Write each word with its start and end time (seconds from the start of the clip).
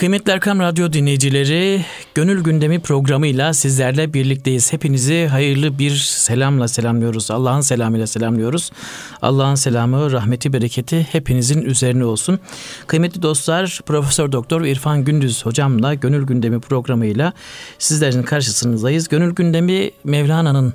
Kıymetli 0.00 0.32
Erkam 0.32 0.60
Radyo 0.60 0.92
dinleyicileri, 0.92 1.84
Gönül 2.14 2.42
Gündemi 2.42 2.80
programıyla 2.80 3.52
sizlerle 3.52 4.14
birlikteyiz. 4.14 4.72
Hepinizi 4.72 5.26
hayırlı 5.26 5.78
bir 5.78 5.96
selamla 5.96 6.68
selamlıyoruz. 6.68 7.30
Allah'ın 7.30 7.60
selamıyla 7.60 8.06
selamlıyoruz. 8.06 8.70
Allah'ın 9.22 9.54
selamı, 9.54 10.12
rahmeti, 10.12 10.52
bereketi 10.52 11.06
hepinizin 11.12 11.62
üzerine 11.62 12.04
olsun. 12.04 12.38
Kıymetli 12.86 13.22
dostlar, 13.22 13.80
Profesör 13.86 14.32
Doktor 14.32 14.62
İrfan 14.62 15.04
Gündüz 15.04 15.46
hocamla 15.46 15.94
Gönül 15.94 16.26
Gündemi 16.26 16.60
programıyla 16.60 17.32
sizlerin 17.78 18.22
karşısınızdayız. 18.22 19.08
Gönül 19.08 19.34
Gündemi 19.34 19.90
Mevlana'nın 20.04 20.74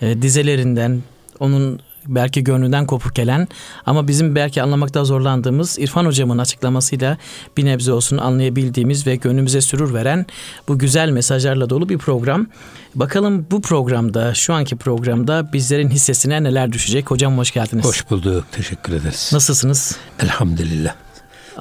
e, 0.00 0.22
dizelerinden, 0.22 1.02
onun 1.40 1.80
belki 2.06 2.44
gönlünden 2.44 2.86
kopuk 2.86 3.14
gelen 3.14 3.48
ama 3.86 4.08
bizim 4.08 4.34
belki 4.34 4.62
anlamakta 4.62 5.04
zorlandığımız 5.04 5.78
İrfan 5.78 6.06
hocamın 6.06 6.38
açıklamasıyla 6.38 7.18
bir 7.56 7.64
nebze 7.64 7.92
olsun 7.92 8.16
anlayabildiğimiz 8.16 9.06
ve 9.06 9.16
gönlümüze 9.16 9.60
sürür 9.60 9.94
veren 9.94 10.26
bu 10.68 10.78
güzel 10.78 11.10
mesajlarla 11.10 11.70
dolu 11.70 11.88
bir 11.88 11.98
program. 11.98 12.46
Bakalım 12.94 13.46
bu 13.50 13.62
programda, 13.62 14.34
şu 14.34 14.54
anki 14.54 14.76
programda 14.76 15.52
bizlerin 15.52 15.90
hissesine 15.90 16.42
neler 16.42 16.72
düşecek? 16.72 17.10
Hocam 17.10 17.38
hoş 17.38 17.50
geldiniz. 17.50 17.84
Hoş 17.84 18.10
bulduk. 18.10 18.44
Teşekkür 18.52 18.92
ederiz. 18.92 19.30
Nasılsınız? 19.32 19.96
Elhamdülillah. 20.20 20.94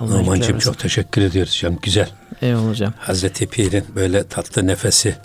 Numan'cığım 0.02 0.60
çok 0.60 0.80
teşekkür 0.80 1.22
ediyoruz 1.22 1.54
hocam. 1.54 1.78
Güzel. 1.82 2.10
Eyvallah 2.42 2.70
hocam. 2.70 2.94
Hazreti 3.00 3.48
Pir'in 3.48 3.86
böyle 3.96 4.28
tatlı 4.28 4.68
nefesi, 4.68 5.16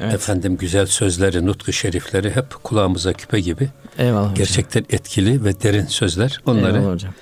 Evet. 0.00 0.14
Efendim 0.14 0.56
güzel 0.56 0.86
sözleri, 0.86 1.46
nutku 1.46 1.72
şerifleri 1.72 2.36
hep 2.36 2.64
kulağımıza 2.64 3.12
küpe 3.12 3.40
gibi. 3.40 3.68
Eyvallah 3.98 4.34
Gerçekten 4.34 4.80
hocam. 4.80 4.96
etkili 4.98 5.44
ve 5.44 5.62
derin 5.62 5.86
sözler. 5.86 6.40
Onları 6.46 6.76
Eyvallah 6.76 6.94
hocam. 6.94 7.14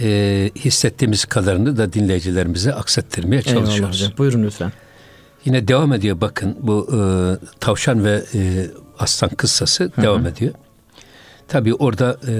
E, 0.00 0.50
hissettiğimiz 0.56 1.24
kadarını 1.24 1.76
da 1.76 1.92
dinleyicilerimize 1.92 2.74
aksettirmeye 2.74 3.42
çalışıyoruz. 3.42 3.76
Eyvallah 3.76 3.92
hocam. 3.92 4.12
Buyurun 4.18 4.42
lütfen. 4.42 4.72
Yine 5.44 5.68
devam 5.68 5.92
ediyor 5.92 6.20
bakın 6.20 6.56
bu 6.60 6.88
e, 6.92 7.00
tavşan 7.60 8.04
ve 8.04 8.22
e, 8.34 8.66
aslan 8.98 9.30
kıssası 9.30 9.84
Hı-hı. 9.84 10.02
devam 10.02 10.26
ediyor. 10.26 10.54
Tabii 11.48 11.74
orada 11.74 12.16
e, 12.28 12.32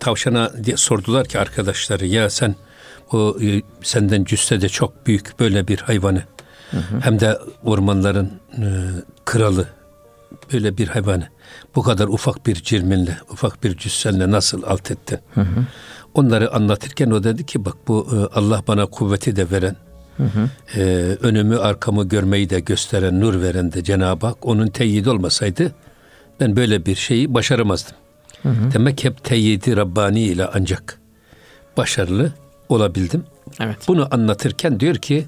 tavşana 0.00 0.64
diye 0.64 0.76
sordular 0.76 1.28
ki 1.28 1.38
arkadaşları 1.38 2.06
ya 2.06 2.30
sen 2.30 2.54
o 3.12 3.36
e, 3.42 3.62
senden 3.82 4.24
cüssede 4.24 4.68
çok 4.68 5.06
büyük 5.06 5.40
böyle 5.40 5.68
bir 5.68 5.78
hayvanı 5.78 6.22
Hı 6.72 6.78
hı. 6.78 7.00
Hem 7.00 7.20
de 7.20 7.38
ormanların 7.64 8.30
e, 8.58 8.64
kralı 9.24 9.66
böyle 10.52 10.78
bir 10.78 10.88
hayvanı 10.88 11.28
bu 11.74 11.82
kadar 11.82 12.08
ufak 12.08 12.46
bir 12.46 12.54
cirminle, 12.54 13.16
ufak 13.30 13.64
bir 13.64 13.76
cüssenle 13.76 14.30
nasıl 14.30 14.62
alt 14.62 14.90
ettin? 14.90 15.18
Hı 15.34 15.40
hı. 15.40 15.64
Onları 16.14 16.54
anlatırken 16.54 17.10
o 17.10 17.24
dedi 17.24 17.46
ki 17.46 17.64
bak 17.64 17.76
bu 17.88 18.08
e, 18.12 18.38
Allah 18.38 18.62
bana 18.68 18.86
kuvveti 18.86 19.36
de 19.36 19.50
veren, 19.50 19.76
hı 20.16 20.22
hı. 20.22 20.48
E, 20.80 20.82
önümü 21.22 21.58
arkamı 21.58 22.08
görmeyi 22.08 22.50
de 22.50 22.60
gösteren, 22.60 23.20
nur 23.20 23.42
veren 23.42 23.72
de 23.72 23.84
Cenab-ı 23.84 24.26
Hak 24.26 24.46
onun 24.46 24.66
teyidi 24.66 25.10
olmasaydı 25.10 25.72
ben 26.40 26.56
böyle 26.56 26.86
bir 26.86 26.94
şeyi 26.94 27.34
başaramazdım. 27.34 27.94
Hı 28.42 28.48
hı. 28.48 28.72
Demek 28.72 29.04
hep 29.04 29.24
teyidi 29.24 29.76
Rabbani 29.76 30.20
ile 30.20 30.46
ancak 30.54 30.98
başarılı 31.76 32.32
olabildim. 32.68 33.24
Evet. 33.60 33.76
Bunu 33.88 34.08
anlatırken 34.10 34.80
diyor 34.80 34.94
ki 34.94 35.26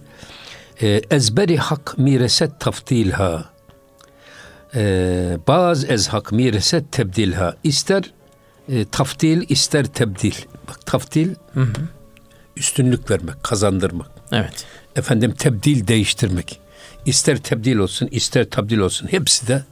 ezberi 1.10 1.56
hak 1.56 1.98
mireset 1.98 2.60
taftilha. 2.60 3.44
E, 4.74 5.38
baz 5.48 5.90
ez 5.90 6.08
hak 6.08 6.32
mireset 6.32 6.92
tebdilha. 6.92 7.56
İster 7.64 8.10
e, 8.68 8.84
taftil 8.84 9.44
ister 9.48 9.84
tebdil. 9.84 10.34
Bak 10.68 10.86
taftil 10.86 11.34
hı 11.52 11.60
hı. 11.60 11.72
üstünlük 12.56 13.10
vermek 13.10 13.42
kazandırmak. 13.42 14.10
Evet. 14.32 14.66
Efendim 14.96 15.34
tebdil 15.34 15.86
değiştirmek. 15.86 16.60
İster 17.06 17.36
tebdil 17.36 17.76
olsun 17.76 18.08
ister 18.10 18.50
tabdil 18.50 18.78
olsun. 18.78 19.08
Hepsi 19.10 19.48
de 19.48 19.62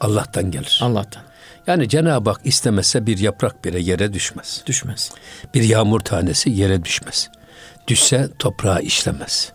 Allah'tan 0.00 0.50
gelir. 0.50 0.80
Allah'tan. 0.82 1.22
Yani 1.66 1.88
Cenab-ı 1.88 2.30
Hak 2.30 2.40
istemese 2.44 3.06
bir 3.06 3.18
yaprak 3.18 3.64
bile 3.64 3.80
yere 3.80 4.12
düşmez. 4.12 4.62
Düşmez. 4.66 5.12
Bir 5.54 5.62
yağmur 5.62 6.00
tanesi 6.00 6.50
yere 6.50 6.84
düşmez. 6.84 7.30
Düşse 7.88 8.28
toprağa 8.38 8.80
işlemez 8.80 9.53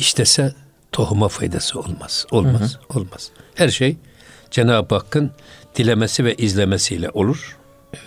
işlese 0.00 0.54
tohuma 0.92 1.28
faydası 1.28 1.80
olmaz. 1.80 2.26
Olmaz, 2.30 2.74
hı 2.74 2.94
hı. 2.94 2.98
olmaz. 2.98 3.30
Her 3.54 3.68
şey 3.68 3.96
Cenab-ı 4.50 4.94
Hakk'ın 4.94 5.30
dilemesi 5.76 6.24
ve 6.24 6.34
izlemesiyle 6.34 7.10
olur. 7.10 7.56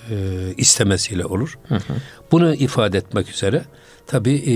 E, 0.09 0.15
istemesiyle 0.57 1.25
olur. 1.25 1.57
Hı 1.67 1.75
hı. 1.75 1.93
Bunu 2.31 2.53
ifade 2.53 2.97
etmek 2.97 3.29
üzere 3.29 3.63
tabi 4.07 4.33
e, 4.33 4.55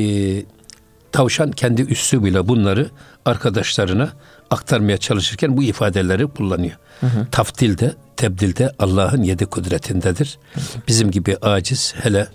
tavşan 1.11 1.51
kendi 1.51 1.81
üslubuyla 1.81 2.47
bunları 2.47 2.89
arkadaşlarına 3.25 4.13
aktarmaya 4.49 4.97
çalışırken 4.97 5.57
bu 5.57 5.63
ifadeleri 5.63 6.27
kullanıyor. 6.27 6.77
Hı 7.01 7.07
hı. 7.07 7.27
Taftilde, 7.31 7.93
tebdilde 8.17 8.71
Allah'ın 8.79 9.23
yedi 9.23 9.45
kudretindedir. 9.45 10.39
Hı 10.53 10.59
hı. 10.59 10.63
Bizim 10.87 11.11
gibi 11.11 11.37
aciz 11.41 11.95
hele 11.97 12.27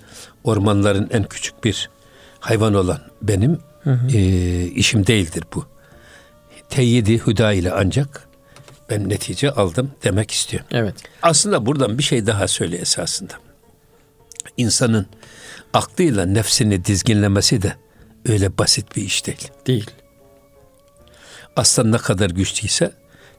ormanların 0.44 1.08
en 1.12 1.24
küçük 1.24 1.64
bir 1.64 1.90
hayvan 2.40 2.74
olan 2.74 2.98
benim 3.22 3.58
Hı 3.84 3.90
hı. 3.90 4.16
E, 4.16 4.64
işim 4.66 5.06
değildir 5.06 5.44
bu. 5.54 5.66
Teyyidi 6.70 7.26
hüda 7.26 7.52
ile 7.52 7.72
ancak 7.72 8.28
ben 8.90 9.08
netice 9.08 9.50
aldım 9.50 9.90
demek 10.04 10.30
istiyor. 10.30 10.64
Evet. 10.70 10.94
Aslında 11.22 11.66
buradan 11.66 11.98
bir 11.98 12.02
şey 12.02 12.26
daha 12.26 12.48
söyle 12.48 12.76
esasında. 12.76 13.34
İnsanın 14.56 15.06
aklıyla 15.72 16.26
nefsini 16.26 16.84
dizginlemesi 16.84 17.62
de 17.62 17.76
öyle 18.28 18.58
basit 18.58 18.96
bir 18.96 19.02
iş 19.02 19.26
değil. 19.26 19.48
Değil. 19.66 19.90
Aslan 21.56 21.92
ne 21.92 21.96
kadar 21.98 22.30
güçlüyse 22.30 22.92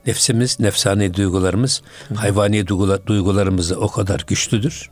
nefsimiz, 0.07 0.59
nefsani 0.59 1.13
duygularımız, 1.13 1.81
Hı. 2.09 2.15
hayvani 2.15 2.67
duygularımız 3.07 3.69
da 3.69 3.75
o 3.75 3.87
kadar 3.87 4.23
güçlüdür. 4.27 4.89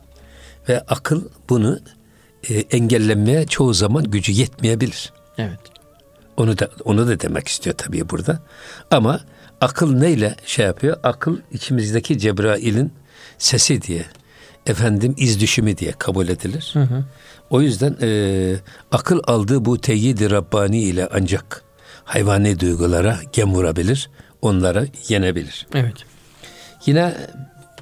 Ve 0.68 0.80
akıl 0.80 1.22
bunu 1.48 1.80
e, 2.48 2.54
engellemeye 2.54 3.46
çoğu 3.46 3.74
zaman 3.74 4.04
gücü 4.04 4.32
yetmeyebilir. 4.32 5.12
Evet. 5.38 5.60
Onu 6.36 6.58
da 6.58 6.70
onu 6.84 7.08
da 7.08 7.20
demek 7.20 7.48
istiyor 7.48 7.76
tabii 7.76 8.10
burada. 8.10 8.38
Ama 8.90 9.20
akıl 9.60 9.94
neyle 9.94 10.36
şey 10.46 10.66
yapıyor? 10.66 10.96
Akıl 11.02 11.38
içimizdeki 11.52 12.18
Cebrail'in 12.18 12.92
sesi 13.38 13.82
diye, 13.82 14.04
efendim 14.66 15.14
iz 15.16 15.40
düşümü 15.40 15.78
diye 15.78 15.92
kabul 15.92 16.28
edilir. 16.28 16.70
Hı 16.72 16.82
hı. 16.82 17.04
O 17.50 17.60
yüzden 17.60 17.96
e, 18.02 18.54
akıl 18.92 19.20
aldığı 19.24 19.64
bu 19.64 19.80
teyidi 19.80 20.30
Rabbani 20.30 20.82
ile 20.82 21.08
ancak 21.12 21.62
hayvani 22.04 22.60
duygulara 22.60 23.18
gem 23.32 23.54
vurabilir, 23.54 24.10
onlara 24.42 24.84
yenebilir. 25.08 25.66
Evet. 25.74 25.94
Yine 26.86 27.14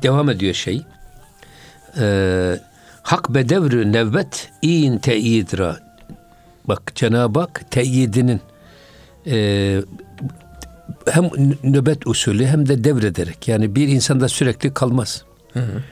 devam 0.02 0.30
ediyor 0.30 0.54
şey. 0.54 0.82
E, 1.98 2.56
hak 3.02 3.34
bedevrü 3.34 3.92
nevbet 3.92 4.50
in 4.62 4.98
teyidra 4.98 5.89
Bak 6.70 6.92
Cenab-ı 6.94 7.40
Hak 7.40 7.70
teyidinin 7.70 8.40
e, 9.26 9.82
hem 11.06 11.30
nöbet 11.64 12.06
usulü 12.06 12.46
hem 12.46 12.68
de 12.68 12.84
devrederek 12.84 13.48
yani 13.48 13.74
bir 13.74 13.88
insanda 13.88 14.28
sürekli 14.28 14.74
kalmaz. 14.74 15.24
Hı 15.52 15.60
hı. 15.60 15.82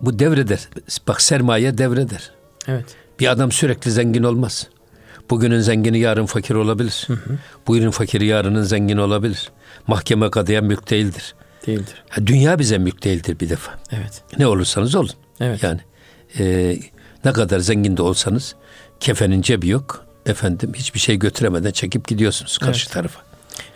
Bu 0.00 0.18
devreder. 0.18 0.68
Bak 1.08 1.20
sermaye 1.20 1.78
devreder. 1.78 2.30
Evet. 2.68 2.84
Bir 3.20 3.28
adam 3.28 3.52
sürekli 3.52 3.90
zengin 3.90 4.22
olmaz. 4.22 4.68
Bugünün 5.30 5.60
zengini 5.60 5.98
yarın 5.98 6.26
fakir 6.26 6.54
olabilir. 6.54 7.04
Hı 7.06 7.12
hı. 7.12 7.38
Bugünün 7.66 7.90
fakiri 7.90 8.26
yarının 8.26 8.62
zengin 8.62 8.96
olabilir. 8.96 9.50
Mahkeme 9.86 10.30
kadıya 10.30 10.62
mülk 10.62 10.90
değildir. 10.90 11.34
Değildir. 11.66 12.04
Ha, 12.08 12.26
dünya 12.26 12.58
bize 12.58 12.78
mülk 12.78 13.04
değildir 13.04 13.40
bir 13.40 13.48
defa. 13.48 13.72
Evet. 13.90 14.22
Ne 14.38 14.46
olursanız 14.46 14.94
olun. 14.94 15.10
Evet. 15.40 15.62
Yani 15.62 15.80
e, 16.38 16.76
ne 17.24 17.32
kadar 17.32 17.58
zengin 17.58 17.96
de 17.96 18.02
olsanız 18.02 18.54
kefenin 19.00 19.42
cebi 19.42 19.68
yok. 19.68 20.06
Efendim 20.26 20.72
hiçbir 20.76 21.00
şey 21.00 21.16
götüremeden 21.16 21.70
çekip 21.70 22.08
gidiyorsunuz 22.08 22.58
karşı 22.58 22.86
evet. 22.86 22.94
tarafa. 22.94 23.20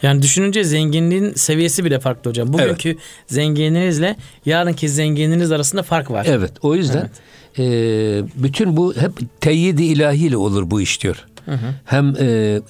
Yani 0.03 0.23
düşününce 0.23 0.65
zenginliğin 0.65 1.35
seviyesi 1.35 1.85
bile 1.85 2.01
farklı 2.01 2.31
hocam. 2.31 2.53
Bugünkü 2.53 2.89
evet. 2.89 3.01
zenginliğinizle 3.27 4.17
yarınki 4.47 4.89
zenginliğiniz 4.89 5.53
arasında 5.53 5.83
fark 5.83 6.11
var. 6.11 6.27
Evet. 6.29 6.53
O 6.63 6.75
yüzden 6.75 7.11
evet. 7.59 8.25
e, 8.35 8.43
bütün 8.43 8.77
bu 8.77 8.95
hep 8.97 9.13
teyidi 9.41 9.85
ilahiyle 9.85 10.37
olur 10.37 10.71
bu 10.71 10.81
iş 10.81 11.03
diyor. 11.03 11.27
Hı 11.45 11.53
hı. 11.53 11.75
Hem 11.85 12.17
e, 12.21 12.61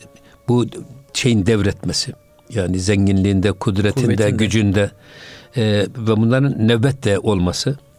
bu 0.48 0.66
şeyin 1.14 1.46
devretmesi 1.46 2.12
yani 2.54 2.80
zenginliğinde, 2.80 3.52
kudretinde, 3.52 4.04
Kuvvetinde. 4.04 4.30
gücünde 4.30 4.90
e, 5.56 5.62
ve 5.96 6.16
bunların 6.16 6.68
nöbetle 6.68 7.18
olması 7.18 7.70
Hı 7.70 7.89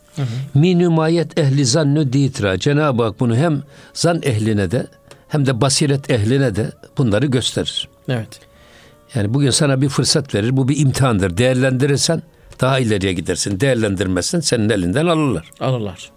Minümayet 0.53 1.39
ehli 1.39 1.65
zannü 1.65 2.13
ditra. 2.13 2.59
Cenab-ı 2.59 3.03
Hak 3.03 3.19
bunu 3.19 3.35
hem 3.35 3.63
zan 3.93 4.21
ehline 4.23 4.71
de 4.71 4.87
hem 5.27 5.45
de 5.45 5.61
basiret 5.61 6.09
ehline 6.09 6.55
de 6.55 6.71
bunları 6.97 7.25
gösterir. 7.25 7.89
Evet. 8.09 8.39
Yani 9.15 9.33
bugün 9.33 9.49
sana 9.49 9.81
bir 9.81 9.89
fırsat 9.89 10.35
verir. 10.35 10.57
Bu 10.57 10.67
bir 10.67 10.77
imtihandır. 10.77 11.37
Değerlendirirsen 11.37 12.21
daha 12.61 12.79
ileriye 12.79 13.13
gidersin. 13.13 13.59
Değerlendirmezsen 13.59 14.39
senin 14.39 14.69
elinden 14.69 15.05
alırlar. 15.05 15.49
Alırlar. 15.59 16.11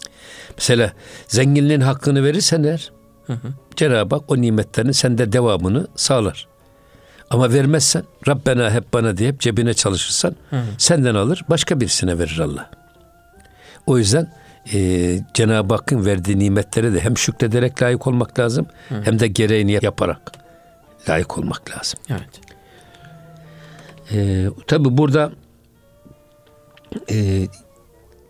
Mesela 0.59 0.93
zenginliğin 1.29 1.81
hakkını 1.81 2.25
verirsen 2.25 2.63
eğer 2.63 2.91
Hı 3.27 3.33
hı. 3.33 3.49
Cenab-ı 3.77 4.15
Hak 4.15 4.31
o 4.31 4.41
nimetlerin 4.41 4.93
sende 4.93 5.33
devamını 5.33 5.87
sağlar. 5.97 6.47
Ama 7.31 7.53
vermezsen 7.53 8.03
Rabbena 8.29 8.71
hep 8.71 8.93
bana 8.93 9.17
diye 9.17 9.29
hep 9.29 9.41
cebine 9.41 9.75
çalışırsan 9.75 10.37
hı 10.51 10.57
hı. 10.57 10.65
senden 10.79 11.15
alır 11.15 11.43
başka 11.51 11.81
birisine 11.81 12.19
verir 12.19 12.39
Allah. 12.39 12.71
O 13.87 13.99
yüzden 13.99 14.33
e, 14.73 15.19
Cenab-ı 15.35 15.75
Hakk'ın 15.75 16.07
verdiği 16.07 16.39
nimetlere 16.39 16.95
de 16.95 17.01
hem 17.01 17.17
şükrederek 17.17 17.83
layık 17.83 18.07
olmak 18.07 18.39
lazım 18.39 18.67
hı. 18.89 19.03
hem 19.05 19.19
de 19.19 19.29
gereğini 19.29 19.79
yaparak 19.83 20.33
layık 21.09 21.39
olmak 21.39 21.71
lazım. 21.71 22.01
Evet. 22.11 22.41
E, 24.13 24.47
Tabi 24.67 24.99
burada 24.99 25.33
e, 27.11 27.47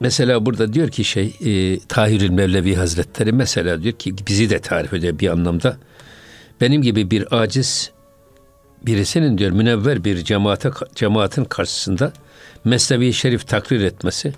mesela 0.00 0.46
burada 0.46 0.72
diyor 0.72 0.88
ki 0.88 1.04
şey 1.04 1.36
e, 1.44 1.78
Tahirül 1.80 2.30
Mevlevi 2.30 2.74
Hazretleri 2.74 3.32
mesela 3.32 3.82
diyor 3.82 3.94
ki 3.94 4.14
bizi 4.28 4.50
de 4.50 4.58
tarif 4.58 4.94
ediyor 4.94 5.18
bir 5.18 5.28
anlamda. 5.28 5.76
Benim 6.60 6.82
gibi 6.82 7.10
bir 7.10 7.42
aciz 7.42 7.90
birisinin 8.82 9.38
diyor 9.38 9.50
münevver 9.50 10.04
bir 10.04 10.24
cemaate, 10.24 10.70
cemaatin 10.94 11.44
karşısında 11.44 12.12
Mesnevi 12.64 13.12
Şerif 13.12 13.48
takrir 13.48 13.80
etmesi 13.80 14.32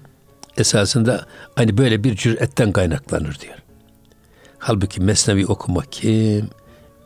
esasında 0.58 1.26
hani 1.54 1.78
böyle 1.78 2.04
bir 2.04 2.16
cüretten 2.16 2.72
kaynaklanır 2.72 3.40
diyor. 3.40 3.54
Halbuki 4.58 5.00
Mesnevi 5.00 5.46
okumak 5.46 5.92
kim? 5.92 6.50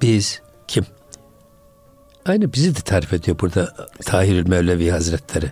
Biz 0.02 0.40
kim? 0.68 0.86
Aynı 2.26 2.52
bizi 2.52 2.76
de 2.76 2.80
tarif 2.80 3.12
ediyor 3.12 3.38
burada 3.40 3.74
Tahirül 4.04 4.48
Mevlevi 4.48 4.90
Hazretleri. 4.90 5.50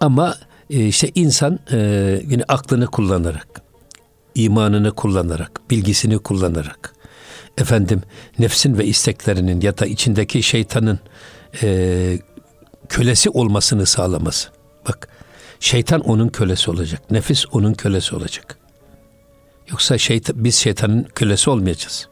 Ama 0.00 0.36
e, 0.70 0.86
işte 0.86 1.10
insan 1.14 1.58
e, 1.72 1.78
yine 2.26 2.44
aklını 2.48 2.86
kullanarak, 2.86 3.62
imanını 4.34 4.92
kullanarak, 4.92 5.70
bilgisini 5.70 6.18
kullanarak, 6.18 6.94
efendim 7.58 8.02
nefsin 8.38 8.78
ve 8.78 8.84
isteklerinin 8.84 9.60
ya 9.60 9.78
da 9.78 9.86
içindeki 9.86 10.42
şeytanın 10.42 10.98
e, 11.62 12.18
kölesi 12.88 13.30
olmasını 13.30 13.86
sağlaması. 13.86 14.48
Bak 14.88 15.08
şeytan 15.60 16.00
onun 16.00 16.28
kölesi 16.28 16.70
olacak, 16.70 17.10
nefis 17.10 17.44
onun 17.52 17.74
kölesi 17.74 18.16
olacak. 18.16 18.58
Yoksa 19.70 19.98
şeytan, 19.98 20.44
biz 20.44 20.54
şeytanın 20.54 21.02
kölesi 21.14 21.50
olmayacağız. 21.50 22.08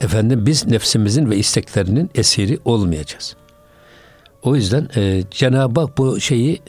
Efendim 0.00 0.46
biz 0.46 0.66
nefsimizin 0.66 1.30
ve 1.30 1.36
isteklerinin 1.36 2.10
esiri 2.14 2.58
olmayacağız. 2.64 3.36
O 4.42 4.56
yüzden 4.56 4.88
e, 4.96 5.22
Cenab-ı 5.30 5.80
Hak 5.80 5.98
bu 5.98 6.20
şeyi 6.20 6.62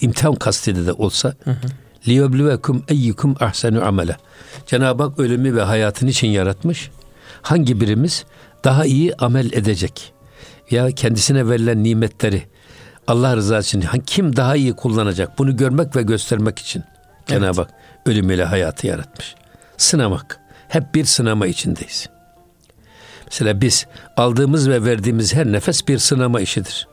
imtihan 0.00 0.34
kastıyla 0.34 0.86
de 0.86 0.92
olsa 0.92 1.34
liyebluvekum 2.08 2.84
eyyukum 2.88 3.34
ahsenu 3.40 3.84
amele. 3.84 4.16
Cenab-ı 4.66 5.02
Hak 5.02 5.18
ölümü 5.18 5.56
ve 5.56 5.62
hayatını 5.62 6.10
için 6.10 6.28
yaratmış. 6.28 6.90
Hangi 7.42 7.80
birimiz 7.80 8.24
daha 8.64 8.84
iyi 8.84 9.14
amel 9.14 9.52
edecek? 9.52 10.12
Ya 10.70 10.90
kendisine 10.90 11.48
verilen 11.48 11.84
nimetleri 11.84 12.42
Allah 13.10 13.36
rızası 13.36 13.78
için 13.78 14.00
kim 14.06 14.36
daha 14.36 14.56
iyi 14.56 14.72
kullanacak? 14.72 15.38
Bunu 15.38 15.56
görmek 15.56 15.96
ve 15.96 16.02
göstermek 16.02 16.58
için 16.58 16.84
evet. 17.18 17.26
Cenab-ı 17.26 17.60
Hak 17.60 17.70
ölümüyle 18.06 18.44
hayatı 18.44 18.86
yaratmış. 18.86 19.34
Sınamak. 19.76 20.40
Hep 20.68 20.94
bir 20.94 21.04
sınama 21.04 21.46
içindeyiz. 21.46 22.08
Mesela 23.26 23.60
biz 23.60 23.86
aldığımız 24.16 24.68
ve 24.68 24.84
verdiğimiz 24.84 25.34
her 25.34 25.46
nefes 25.46 25.88
bir 25.88 25.98
sınama 25.98 26.40
işidir. 26.40 26.88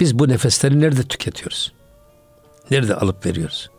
Biz 0.00 0.18
bu 0.18 0.28
nefesleri 0.28 0.80
nerede 0.80 1.02
tüketiyoruz? 1.02 1.72
Nerede 2.70 2.94
alıp 2.94 3.26
veriyoruz? 3.26 3.70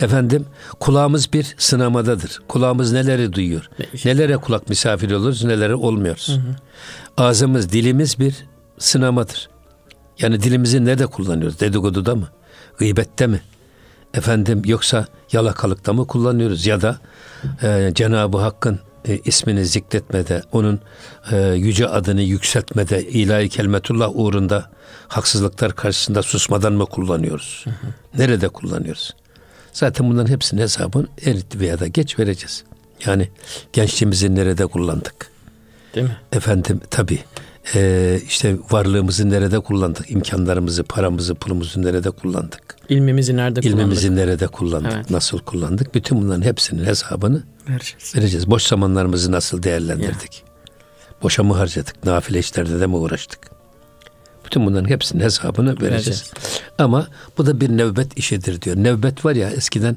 Efendim 0.00 0.46
kulağımız 0.80 1.32
bir 1.32 1.54
sınamadadır. 1.58 2.40
Kulağımız 2.48 2.92
neleri 2.92 3.32
duyuyor? 3.32 3.70
Nelere 4.04 4.36
kulak 4.36 4.68
misafir 4.68 5.10
oluruz, 5.10 5.44
nelere 5.44 5.74
olmuyoruz. 5.74 6.28
Hı 6.28 6.32
hı. 6.32 6.56
Ağzımız, 7.16 7.72
dilimiz 7.72 8.18
bir 8.18 8.34
sınamadır. 8.78 9.49
Yani 10.20 10.42
dilimizi 10.42 10.84
nerede 10.84 11.06
kullanıyoruz? 11.06 11.60
Dedikoduda 11.60 12.14
mı? 12.14 12.28
Gıybette 12.78 13.26
mi? 13.26 13.40
Efendim 14.14 14.62
yoksa 14.64 15.06
yalakalıkta 15.32 15.92
mı 15.92 16.06
kullanıyoruz? 16.06 16.66
Ya 16.66 16.80
da 16.80 16.98
e, 17.62 17.90
Cenab-ı 17.94 18.38
Hakk'ın 18.38 18.80
e, 19.08 19.18
ismini 19.24 19.66
zikretmede, 19.66 20.42
onun 20.52 20.80
e, 21.32 21.36
yüce 21.38 21.88
adını 21.88 22.22
yükseltmede, 22.22 23.04
ilahi 23.08 23.48
kelimetullah 23.48 24.10
uğrunda 24.14 24.70
haksızlıklar 25.08 25.76
karşısında 25.76 26.22
susmadan 26.22 26.72
mı 26.72 26.86
kullanıyoruz? 26.86 27.64
Hı 27.64 27.70
hı. 27.70 27.74
Nerede 28.18 28.48
kullanıyoruz? 28.48 29.14
Zaten 29.72 30.10
bunların 30.10 30.32
hepsinin 30.32 30.60
hesabını 30.60 31.06
erit 31.24 31.56
veya 31.56 31.80
da 31.80 31.86
geç 31.86 32.18
vereceğiz. 32.18 32.64
Yani 33.06 33.28
gençliğimizi 33.72 34.34
nerede 34.34 34.66
kullandık? 34.66 35.30
Değil 35.94 36.06
mi? 36.06 36.16
Efendim 36.32 36.80
tabii 36.90 37.18
e, 37.74 38.20
işte 38.26 38.56
varlığımızı 38.70 39.30
nerede 39.30 39.60
kullandık? 39.60 40.10
İmkanlarımızı, 40.10 40.84
paramızı, 40.84 41.34
pulumuzu 41.34 41.82
nerede 41.82 42.10
kullandık? 42.10 42.76
İlmimizi 42.88 43.36
nerede 43.36 43.60
kullandık? 43.60 43.80
İlmimizi 43.80 44.16
nerede 44.16 44.46
kullandık? 44.46 44.92
Evet. 44.94 45.10
Nasıl 45.10 45.38
kullandık? 45.38 45.94
Bütün 45.94 46.22
bunların 46.22 46.42
hepsinin 46.42 46.84
hesabını 46.84 47.42
vereceğiz. 47.68 48.16
vereceğiz. 48.16 48.50
Boş 48.50 48.62
zamanlarımızı 48.62 49.32
nasıl 49.32 49.62
değerlendirdik? 49.62 50.44
Ya. 50.46 50.50
Boşa 51.22 51.42
mı 51.42 51.54
harcadık? 51.54 52.04
Nafile 52.04 52.38
işlerde 52.38 52.80
de 52.80 52.86
mi 52.86 52.96
uğraştık? 52.96 53.50
Bütün 54.44 54.66
bunların 54.66 54.88
hepsinin 54.88 55.22
hesabını 55.22 55.68
vereceğiz. 55.68 55.92
vereceğiz. 55.92 56.32
Ama 56.78 57.08
bu 57.38 57.46
da 57.46 57.60
bir 57.60 57.68
nevbet 57.70 58.18
işidir 58.18 58.62
diyor. 58.62 58.76
Nevbet 58.76 59.24
var 59.24 59.34
ya 59.34 59.50
eskiden 59.50 59.96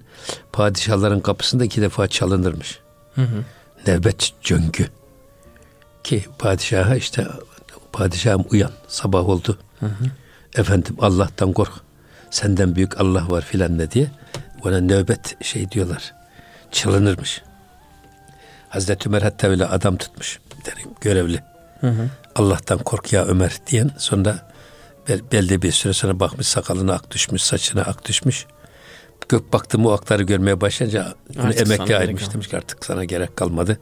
padişahların 0.54 1.20
kapısında 1.20 1.66
iki 1.66 1.82
defa 1.82 2.08
çalınırmış. 2.08 2.80
Hı 3.16 3.22
hı. 3.22 3.44
Nevbet 3.88 4.32
cöngü. 4.42 4.88
Ki 6.04 6.26
padişaha 6.40 6.96
işte 6.96 7.28
padişahım 7.94 8.46
uyan 8.52 8.72
sabah 8.88 9.30
oldu. 9.30 9.60
Hı 9.80 9.86
hı. 9.86 10.06
Efendim 10.56 10.96
Allah'tan 11.00 11.54
kork. 11.54 11.72
Senden 12.30 12.76
büyük 12.76 13.02
Allah 13.02 13.30
var 13.30 13.42
filan 13.42 13.78
ne 13.78 13.92
diye. 13.92 14.12
Ona 14.64 14.82
nöbet 14.82 15.44
şey 15.44 15.72
diyorlar. 15.72 16.14
Çalınırmış. 16.72 17.42
Hazreti 18.70 19.10
Ömer 19.10 19.22
hatta 19.22 19.48
öyle 19.48 19.66
adam 19.66 19.98
tutmuş. 19.98 20.40
Derim, 20.66 20.90
görevli. 21.02 21.44
Hı 21.82 21.88
hı. 21.88 22.10
Allah'tan 22.36 22.78
kork 22.78 23.14
ya 23.14 23.26
Ömer 23.26 23.58
diyen 23.68 23.92
sonra 23.98 24.52
bel, 25.10 25.22
belli 25.32 25.62
bir 25.62 25.72
süre 25.72 25.94
sonra 25.94 26.20
bakmış 26.20 26.48
sakalına 26.48 26.94
ak 26.94 27.12
düşmüş, 27.12 27.44
saçına 27.44 27.82
ak 27.82 28.06
düşmüş. 28.06 28.46
Gök 29.30 29.54
baktı 29.54 29.78
o 29.84 29.92
akları 29.92 30.24
görmeye 30.24 30.62
başlayınca 30.62 31.14
emekli 31.36 31.98
ayrılmış 31.98 32.34
demiş 32.34 32.48
ki 32.48 32.58
artık 32.58 32.86
sana 32.86 33.04
gerek 33.06 33.38
kalmadı. 33.38 33.80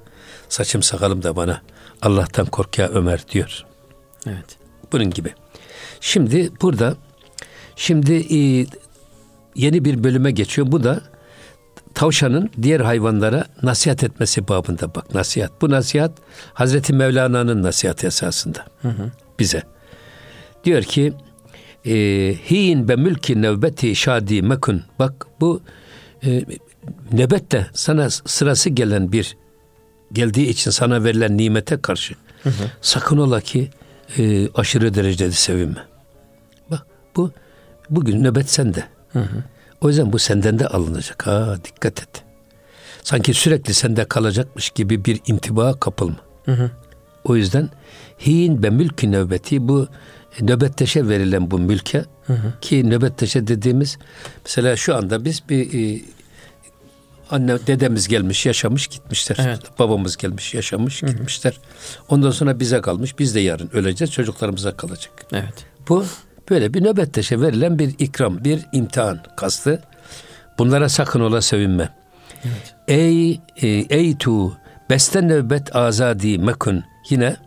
Saçım 0.50 0.84
sakalım 0.84 1.24
da 1.24 1.36
bana 1.36 1.62
Allah'tan 2.02 2.46
kork 2.46 2.78
ya 2.78 2.88
Ömer 2.88 3.28
diyor. 3.28 3.66
Evet. 4.28 4.58
Bunun 4.92 5.10
gibi. 5.10 5.34
Şimdi 6.02 6.52
burada 6.62 6.96
şimdi 7.76 8.14
e, 8.14 8.66
yeni 9.56 9.86
bir 9.86 10.04
bölüme 10.04 10.32
geçiyor. 10.32 10.72
Bu 10.72 10.84
da 10.84 11.02
tavşanın 11.94 12.50
diğer 12.62 12.80
hayvanlara 12.80 13.46
nasihat 13.64 14.04
etmesi 14.04 14.48
babında 14.48 14.96
bak 14.96 15.16
nasihat. 15.16 15.62
Bu 15.62 15.70
nasihat 15.70 16.12
Hazreti 16.54 16.94
Mevlana'nın 16.94 17.64
nasihat 17.64 18.04
esasında 18.04 18.66
hı 18.82 18.88
hı. 18.88 19.12
bize. 19.40 19.64
Diyor 20.64 20.84
ki 20.84 21.14
e, 21.86 21.94
hin 22.50 22.88
be 22.88 22.96
mülki 22.96 23.42
nevbeti 23.42 23.96
şadi 23.96 24.42
mekun. 24.42 24.84
Bak 25.00 25.28
bu 25.40 25.62
e, 26.26 26.46
nöbette 27.12 27.68
sana 27.74 28.10
sırası 28.10 28.70
gelen 28.70 29.12
bir 29.12 29.38
geldiği 30.14 30.48
için 30.48 30.72
sana 30.72 31.04
verilen 31.04 31.38
nimete 31.38 31.82
karşı 31.82 32.16
hı 32.44 32.50
hı. 32.50 32.64
sakın 32.82 33.18
ola 33.18 33.42
ki 33.42 33.70
e, 34.18 34.50
aşırı 34.56 34.94
derecede 34.94 35.32
sevinme. 35.32 35.84
Bak 36.72 36.86
bu 37.16 37.32
bugün 37.90 38.24
nöbet 38.24 38.50
sende. 38.50 38.84
Hı 39.14 39.20
hı. 39.20 39.44
O 39.82 39.90
yüzden 39.90 40.14
bu 40.14 40.20
senden 40.20 40.60
de 40.60 40.68
alınacak. 40.68 41.28
Ha 41.28 41.58
dikkat 41.66 42.02
et. 42.02 42.24
Sanki 43.04 43.34
sürekli 43.34 43.74
sende 43.74 44.06
kalacakmış 44.06 44.70
gibi 44.70 45.06
bir 45.06 45.20
intiba 45.28 45.80
kapılma. 45.80 46.18
Hı 46.46 46.52
hı. 46.52 46.72
O 47.24 47.36
yüzden 47.36 47.70
hin 48.20 48.64
ve 48.64 48.70
mülkü 48.70 49.12
nöbeti 49.12 49.68
bu 49.68 49.88
nöbetteşe 50.42 51.08
verilen 51.08 51.52
bu 51.52 51.60
mülke 51.60 52.06
hı 52.28 52.34
hı. 52.34 52.54
ki 52.62 52.90
nöbetteşe 52.90 53.48
dediğimiz 53.48 53.98
mesela 54.46 54.76
şu 54.76 54.96
anda 54.96 55.26
biz 55.26 55.44
bir 55.50 55.96
e, 55.96 56.02
anne 57.32 57.68
dedemiz 57.68 58.08
gelmiş 58.08 58.46
yaşamış 58.46 58.88
gitmişler. 58.88 59.38
Evet. 59.42 59.80
Babamız 59.80 60.18
gelmiş 60.18 60.54
yaşamış 60.54 61.02
hı 61.02 61.08
hı. 61.08 61.12
gitmişler. 61.12 61.60
Ondan 62.10 62.32
sonra 62.32 62.60
bize 62.60 62.82
kalmış. 62.82 63.20
Biz 63.20 63.36
de 63.36 63.40
yarın 63.40 63.70
öleceğiz. 63.74 64.14
Çocuklarımıza 64.14 64.78
kalacak. 64.78 65.26
Evet. 65.34 65.66
Bu 65.90 66.06
Böyle 66.52 66.74
bir 66.74 66.84
nöbetteşe 66.84 67.42
verilen 67.42 67.80
bir 67.80 67.96
ikram, 68.00 68.44
bir 68.44 68.66
imtihan 68.72 69.20
kastı. 69.38 69.84
Bunlara 70.58 70.90
sakın 70.90 71.20
ola 71.20 71.42
sevinme. 71.42 71.90
Evet. 72.46 72.76
Ey 72.88 73.32
e, 73.62 73.68
ey 73.68 74.18
tu 74.18 74.58
beste 74.90 75.22
nöbet 75.22 75.76
azadi 75.76 76.38
mekun 76.38 76.84
yine 77.10 77.38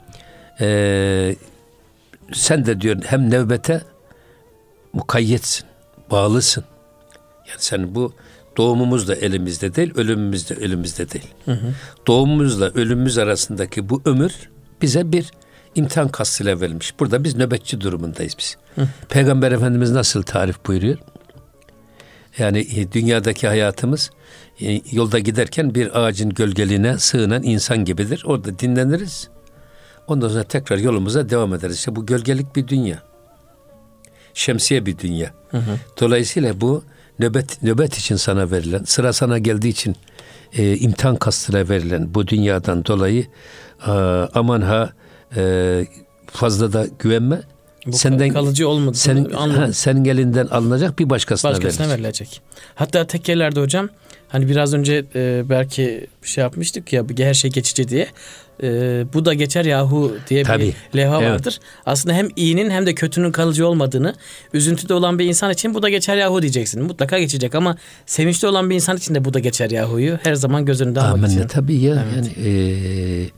e, 0.61 1.37
sen 2.33 2.67
de 2.67 2.81
diyor 2.81 2.97
hem 3.07 3.31
nöbete 3.31 3.83
mukayyetsin, 4.93 5.67
bağlısın. 6.11 6.65
Yani 7.49 7.61
sen 7.61 7.95
bu 7.95 8.13
Doğumumuz 8.57 9.09
da 9.09 9.15
elimizde 9.15 9.75
değil, 9.75 9.93
ölümümüz 9.95 10.51
de 10.51 10.55
elimizde 10.55 11.11
değil. 11.11 11.29
Hı 11.45 11.53
hı. 11.53 11.75
Doğumumuzla 12.07 12.71
ölümümüz 12.71 13.19
arasındaki 13.19 13.89
bu 13.89 14.03
ömür 14.05 14.33
bize 14.83 15.13
bir 15.13 15.31
imtihan 15.75 16.09
kastıyla 16.09 16.61
verilmiş. 16.61 17.01
Burada 17.01 17.25
biz 17.25 17.37
nöbetçi 17.37 17.81
durumundayız 17.81 18.35
biz. 18.39 18.57
Hı. 18.75 18.89
Peygamber 19.09 19.53
Efendimiz 19.53 19.91
nasıl 19.91 20.23
tarif 20.23 20.67
buyuruyor? 20.67 20.99
Yani 22.39 22.67
e, 22.77 22.93
dünyadaki 22.93 23.49
hayatımız 23.49 24.11
e, 24.61 24.81
yolda 24.93 25.19
giderken 25.19 25.75
bir 25.75 26.01
ağacın 26.01 26.31
gölgeliğine 26.31 26.99
sığınan 26.99 27.43
insan 27.43 27.85
gibidir. 27.85 28.23
Orada 28.27 28.59
dinleniriz. 28.59 29.29
Ondan 30.07 30.29
sonra 30.29 30.45
tekrar 30.45 30.79
yolumuza 30.79 31.29
devam 31.31 31.55
ederiz. 31.55 31.77
İşte 31.77 31.97
bu 31.97 32.07
gölgelik 32.07 32.57
bir 32.57 32.69
dünya. 32.69 33.03
Şemsiye 34.35 34.87
bir 34.87 34.99
dünya. 34.99 35.31
Hı 35.51 35.57
hı. 35.57 35.79
Dolayısıyla 36.01 36.61
bu 36.61 36.85
nöbet 37.19 37.63
nöbet 37.63 37.99
için 37.99 38.17
sana 38.17 38.51
verilen, 38.51 38.85
sıra 38.85 39.13
sana 39.13 39.39
geldiği 39.39 39.69
için 39.69 39.97
e, 40.53 40.77
imtihan 40.77 41.17
kastıyla 41.17 41.69
verilen 41.69 42.15
bu 42.15 42.29
dünyadan 42.29 42.85
dolayı 42.85 43.27
e, 43.87 43.91
aman 44.35 44.61
ha 44.61 44.93
e, 45.37 45.87
fazla 46.27 46.73
da 46.73 46.87
güvenme. 46.99 47.43
Bu 47.87 47.93
senden 47.93 48.29
kalıcı 48.29 48.69
olmadı. 48.69 48.97
Senin, 48.97 49.31
ha, 49.31 49.73
senin 49.73 50.05
elinden 50.05 50.47
alınacak 50.47 50.99
bir 50.99 51.11
başkasına, 51.11 51.51
başkasına 51.51 51.89
verilecek. 51.89 52.05
verilecek. 52.05 52.41
Hatta 52.75 53.07
tekkelerde 53.07 53.61
hocam 53.61 53.89
hani 54.29 54.49
biraz 54.49 54.75
önce 54.75 55.05
e, 55.15 55.43
belki 55.49 56.07
şey 56.23 56.43
yapmıştık 56.43 56.93
ya 56.93 57.05
her 57.19 57.35
şey 57.35 57.51
geçici 57.51 57.89
diye 57.89 58.09
e, 58.63 58.69
bu 59.15 59.25
da 59.25 59.35
geçer 59.35 59.65
yahu 59.65 60.17
diye 60.29 60.43
Tabii. 60.43 60.75
bir 60.93 60.99
levha 60.99 61.23
evet. 61.23 61.31
vardır. 61.31 61.61
Aslında 61.87 62.15
hem 62.15 62.29
iyinin 62.37 62.71
hem 62.71 62.87
de 62.87 62.95
kötünün 62.95 63.33
kalıcı 63.33 63.67
olmadığını, 63.69 64.15
üzüntüde 64.53 64.95
olan 64.95 65.19
bir 65.19 65.25
insan 65.25 65.53
için 65.53 65.75
bu 65.75 65.83
da 65.83 65.89
geçer 65.89 66.17
yahu 66.17 66.43
diyeceksin. 66.43 66.83
Mutlaka 66.83 67.19
geçecek 67.19 67.55
ama 67.55 67.77
sevinçli 68.07 68.49
olan 68.49 68.71
bir 68.71 68.75
insan 68.75 68.97
için 68.97 69.15
de 69.15 69.25
bu 69.25 69.35
da 69.35 69.39
geçer 69.39 69.71
yahuyu 69.71 70.19
her 70.23 70.35
zaman 70.35 70.65
göz 70.65 70.81
önünde 70.81 71.01
almak 71.01 71.31
için. 71.31 71.49
Tabii 71.49 71.77
ya. 71.77 72.05
Evet. 72.15 72.31
Yani, 72.37 72.49
e, 72.49 73.29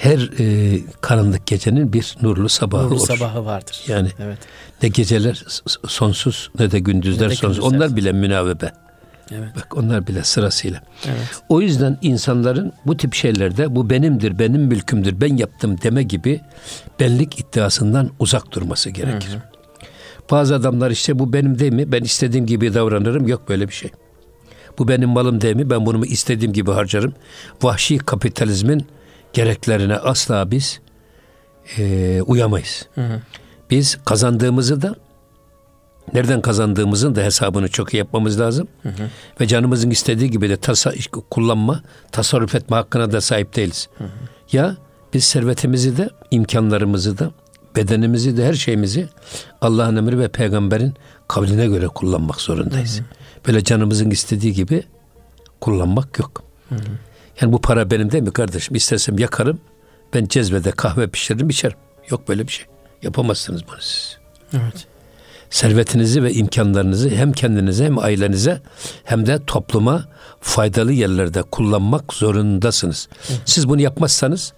her 0.00 0.30
e, 0.38 0.78
karanlık 1.00 1.46
gecenin 1.46 1.92
bir 1.92 2.16
nurlu 2.22 2.48
sabahı 2.48 2.84
nurlu 2.84 2.94
olur. 2.94 3.06
sabahı 3.06 3.44
vardır. 3.44 3.80
Yani 3.88 4.08
evet. 4.18 4.38
ne 4.82 4.88
geceler 4.88 5.44
sonsuz 5.88 6.50
ne 6.58 6.70
de 6.70 6.78
gündüzler 6.78 7.26
ne 7.26 7.30
de 7.30 7.34
sonsuz. 7.34 7.56
Gündüzler. 7.56 7.78
Onlar 7.78 7.96
bile 7.96 8.12
münavebe. 8.12 8.72
Evet. 9.30 9.48
Bak 9.56 9.76
onlar 9.76 10.06
bile 10.06 10.24
sırasıyla. 10.24 10.80
Evet. 11.06 11.42
O 11.48 11.60
yüzden 11.60 11.98
insanların 12.02 12.72
bu 12.86 12.96
tip 12.96 13.14
şeylerde 13.14 13.76
bu 13.76 13.90
benimdir, 13.90 14.38
benim 14.38 14.62
mülkümdür, 14.62 15.20
ben 15.20 15.36
yaptım 15.36 15.76
deme 15.82 16.02
gibi 16.02 16.40
benlik 17.00 17.40
iddiasından 17.40 18.10
uzak 18.18 18.52
durması 18.52 18.90
gerekir. 18.90 19.30
Hı 19.30 19.36
hı. 19.36 19.42
Bazı 20.30 20.54
adamlar 20.54 20.90
işte 20.90 21.18
bu 21.18 21.32
benim 21.32 21.58
değil 21.58 21.72
mi? 21.72 21.92
Ben 21.92 22.02
istediğim 22.02 22.46
gibi 22.46 22.74
davranırım. 22.74 23.28
Yok 23.28 23.48
böyle 23.48 23.68
bir 23.68 23.74
şey. 23.74 23.90
Bu 24.78 24.88
benim 24.88 25.08
malım 25.08 25.40
değil 25.40 25.56
mi? 25.56 25.70
Ben 25.70 25.86
bunu 25.86 26.06
istediğim 26.06 26.52
gibi 26.52 26.70
harcarım. 26.70 27.14
Vahşi 27.62 27.98
kapitalizmin 27.98 28.86
gereklerine 29.32 29.96
asla 29.96 30.50
biz 30.50 30.80
e, 31.78 32.22
uyamayız. 32.22 32.88
Hı 32.94 33.00
hı. 33.00 33.20
Biz 33.70 33.98
kazandığımızı 34.04 34.82
da 34.82 34.94
nereden 36.14 36.40
kazandığımızın 36.40 37.14
da 37.14 37.20
hesabını 37.20 37.68
çok 37.68 37.94
iyi 37.94 37.96
yapmamız 37.96 38.40
lazım. 38.40 38.68
Hı 38.82 38.88
hı. 38.88 39.08
Ve 39.40 39.46
canımızın 39.46 39.90
istediği 39.90 40.30
gibi 40.30 40.48
de 40.48 40.56
tasa, 40.56 40.92
kullanma, 41.30 41.82
tasarruf 42.12 42.54
etme 42.54 42.76
hakkına 42.76 43.12
da 43.12 43.20
sahip 43.20 43.56
değiliz. 43.56 43.88
Hı 43.98 44.04
hı. 44.04 44.08
Ya 44.52 44.76
biz 45.14 45.24
servetimizi 45.24 45.96
de, 45.96 46.10
imkanlarımızı 46.30 47.18
da, 47.18 47.30
bedenimizi 47.76 48.36
de, 48.36 48.46
her 48.46 48.54
şeyimizi 48.54 49.08
Allah'ın 49.60 49.96
emri 49.96 50.18
ve 50.18 50.28
peygamberin 50.28 50.94
kavline 51.28 51.66
göre 51.66 51.86
kullanmak 51.88 52.40
zorundayız. 52.40 52.98
Hı 52.98 53.02
hı. 53.02 53.06
Böyle 53.46 53.64
canımızın 53.64 54.10
istediği 54.10 54.52
gibi 54.52 54.82
kullanmak 55.60 56.18
yok. 56.18 56.42
Hı 56.68 56.74
hı. 56.74 56.78
Yani 57.40 57.52
bu 57.52 57.60
para 57.60 57.90
benim 57.90 58.12
değil 58.12 58.24
mi 58.24 58.32
kardeşim? 58.32 58.76
İstersem 58.76 59.18
yakarım, 59.18 59.60
ben 60.14 60.26
cezvede 60.26 60.70
kahve 60.70 61.08
pişiririm, 61.08 61.48
içerim. 61.48 61.78
Yok 62.10 62.28
böyle 62.28 62.46
bir 62.46 62.52
şey. 62.52 62.66
Yapamazsınız 63.02 63.62
bunu 63.68 63.80
siz. 63.80 64.18
Evet 64.52 64.86
servetinizi 65.50 66.22
ve 66.22 66.32
imkanlarınızı 66.32 67.10
hem 67.10 67.32
kendinize 67.32 67.84
hem 67.84 67.98
ailenize 67.98 68.60
hem 69.04 69.26
de 69.26 69.44
topluma 69.46 70.04
faydalı 70.40 70.92
yerlerde 70.92 71.42
kullanmak 71.42 72.14
zorundasınız. 72.14 73.08
Siz 73.44 73.68
bunu 73.68 73.80
yapmazsanız 73.80 74.52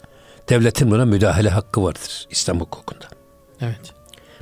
devletin 0.49 0.91
buna 0.91 1.05
müdahale 1.05 1.51
hakkı 1.51 1.83
vardır 1.83 2.27
İslam 2.31 2.61
hukukunda. 2.61 3.05
Evet. 3.61 3.93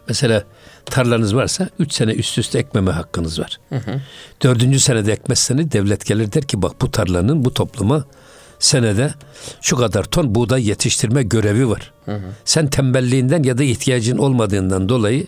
Mesela 0.09 0.45
tarlanız 0.85 1.37
varsa 1.37 1.69
üç 1.79 1.93
sene 1.93 2.13
üst 2.13 2.39
üste 2.39 2.59
ekmeme 2.59 2.91
hakkınız 2.91 3.41
var. 3.41 3.59
Hı 3.69 3.77
hı. 3.77 4.01
Dördüncü 4.43 4.81
senede 4.81 5.13
ekmezseniz 5.13 5.73
devlet 5.73 6.07
gelir 6.07 6.33
der 6.33 6.43
ki 6.43 6.63
bak 6.63 6.81
bu 6.81 6.91
tarlanın 6.91 7.45
bu 7.45 7.55
topluma 7.55 8.05
senede 8.61 9.15
şu 9.61 9.77
kadar 9.77 10.05
ton 10.05 10.35
buğday 10.35 10.69
yetiştirme 10.69 11.23
görevi 11.23 11.69
var. 11.69 11.93
Hı 12.05 12.15
hı. 12.15 12.21
Sen 12.45 12.67
tembelliğinden 12.67 13.43
ya 13.43 13.59
da 13.59 13.65
ihtiyacın 13.65 14.19
olmadığından 14.19 14.89
dolayı 14.89 15.27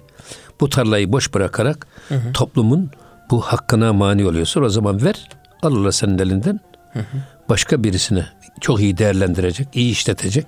bu 0.60 0.68
tarlayı 0.68 1.12
boş 1.12 1.34
bırakarak 1.34 1.86
hı 2.08 2.14
hı. 2.14 2.32
toplumun 2.32 2.90
bu 3.30 3.40
hakkına 3.40 3.92
mani 3.92 4.26
oluyorsun. 4.26 4.62
O 4.62 4.68
zaman 4.68 5.04
ver. 5.04 5.28
Al 5.62 5.76
Allah 5.76 5.92
senin 5.92 6.18
elinden. 6.18 6.60
Hı 6.92 6.98
hı. 6.98 7.16
Başka 7.48 7.84
birisine 7.84 8.26
çok 8.60 8.80
iyi 8.80 8.98
değerlendirecek, 8.98 9.68
iyi 9.74 9.92
işletecek, 9.92 10.46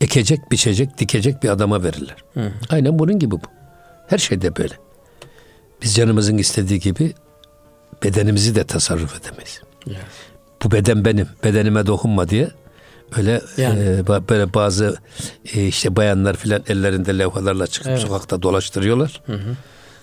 ekecek, 0.00 0.52
biçecek, 0.52 0.98
dikecek 0.98 1.42
bir 1.42 1.48
adama 1.48 1.82
verirler. 1.82 2.16
Hı 2.34 2.40
hı. 2.40 2.52
Aynen 2.70 2.98
bunun 2.98 3.18
gibi 3.18 3.30
bu. 3.30 3.40
Her 4.06 4.18
şeyde 4.18 4.56
böyle. 4.56 4.74
Biz 5.82 5.94
canımızın 5.94 6.38
istediği 6.38 6.80
gibi 6.80 7.14
bedenimizi 8.04 8.54
de 8.54 8.64
tasarruf 8.64 9.20
edemeyiz. 9.20 9.60
Yeah. 9.86 10.00
Bu 10.64 10.70
beden 10.70 11.04
benim, 11.04 11.28
bedenime 11.44 11.86
dokunma 11.86 12.28
diye 12.28 12.50
Öyle 13.16 13.40
yani. 13.56 13.80
e, 13.80 14.06
böyle 14.06 14.54
bazı 14.54 14.96
e, 15.54 15.66
işte 15.66 15.96
bayanlar 15.96 16.36
filan 16.36 16.62
ellerinde 16.68 17.18
levhalarla 17.18 17.66
çıkıp 17.66 17.88
evet. 17.88 18.00
sokakta 18.00 18.42
dolaştırıyorlar. 18.42 19.22
Hı 19.26 19.32
hı. 19.32 19.56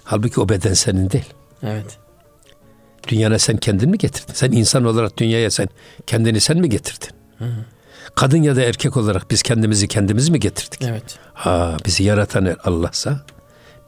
Halbuki 0.03 0.41
o 0.41 0.49
beden 0.49 0.73
senin 0.73 1.11
değil. 1.11 1.33
Evet. 1.63 1.97
Dünyana 3.07 3.39
sen 3.39 3.57
kendin 3.57 3.89
mi 3.89 3.97
getirdin? 3.97 4.33
Sen 4.33 4.51
insan 4.51 4.85
olarak 4.85 5.17
dünyaya 5.17 5.51
sen 5.51 5.67
kendini 6.07 6.41
sen 6.41 6.57
mi 6.57 6.69
getirdin? 6.69 7.09
Hı 7.37 7.45
hı. 7.45 7.65
Kadın 8.15 8.43
ya 8.43 8.55
da 8.55 8.61
erkek 8.61 8.97
olarak 8.97 9.31
biz 9.31 9.41
kendimizi 9.41 9.87
kendimiz 9.87 10.29
mi 10.29 10.39
getirdik? 10.39 10.81
Evet. 10.81 11.17
Ha 11.33 11.77
bizi 11.85 12.03
yaratan 12.03 12.55
Allah'sa 12.63 13.19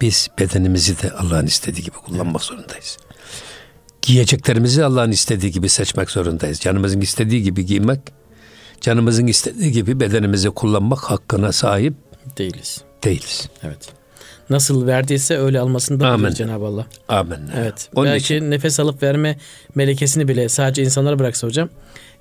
biz 0.01 0.27
bedenimizi 0.39 1.01
de 1.01 1.11
Allah'ın 1.11 1.45
istediği 1.45 1.83
gibi 1.83 1.95
kullanmak 1.95 2.41
evet. 2.41 2.41
zorundayız. 2.41 2.97
Giyeceklerimizi 4.07 4.85
Allah'ın 4.85 5.11
istediği 5.11 5.51
gibi 5.51 5.69
seçmek 5.69 6.11
zorundayız. 6.11 6.59
Canımızın 6.59 7.01
istediği 7.01 7.43
gibi 7.43 7.65
giymek 7.65 7.99
canımızın 8.81 9.27
istediği 9.27 9.71
gibi 9.71 9.99
bedenimizi 9.99 10.49
kullanmak 10.49 10.99
hakkına 10.99 11.51
sahip 11.51 11.93
değiliz. 12.37 12.81
Değiliz. 13.03 13.49
Evet. 13.63 13.89
Nasıl 14.49 14.87
verdiyse 14.87 15.37
öyle 15.37 15.59
almasını 15.59 15.99
da 15.99 16.19
bilir 16.19 16.31
Cenab-ı 16.31 16.65
Allah. 16.65 16.85
Amin. 17.07 17.39
Evet. 17.57 17.89
Onun 17.95 18.05
Belki 18.05 18.35
için... 18.35 18.51
nefes 18.51 18.79
alıp 18.79 19.03
verme 19.03 19.37
melekesini 19.75 20.27
bile 20.27 20.49
sadece 20.49 20.83
insanlara 20.83 21.19
bıraksa 21.19 21.47
hocam. 21.47 21.69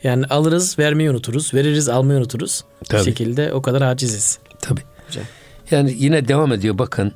Yani 0.03 0.27
alırız, 0.27 0.79
vermeyi 0.79 1.11
unuturuz. 1.11 1.55
Veririz, 1.55 1.89
almayı 1.89 2.19
unuturuz. 2.19 2.65
Tabii. 2.85 3.01
Bu 3.01 3.05
şekilde 3.05 3.53
o 3.53 3.63
kadar 3.63 3.83
aciziz. 3.83 4.39
Tabii. 4.61 4.83
Hocam. 5.09 5.25
Yani 5.71 5.95
yine 5.99 6.29
devam 6.29 6.53
ediyor 6.53 6.79
bakın. 6.79 7.13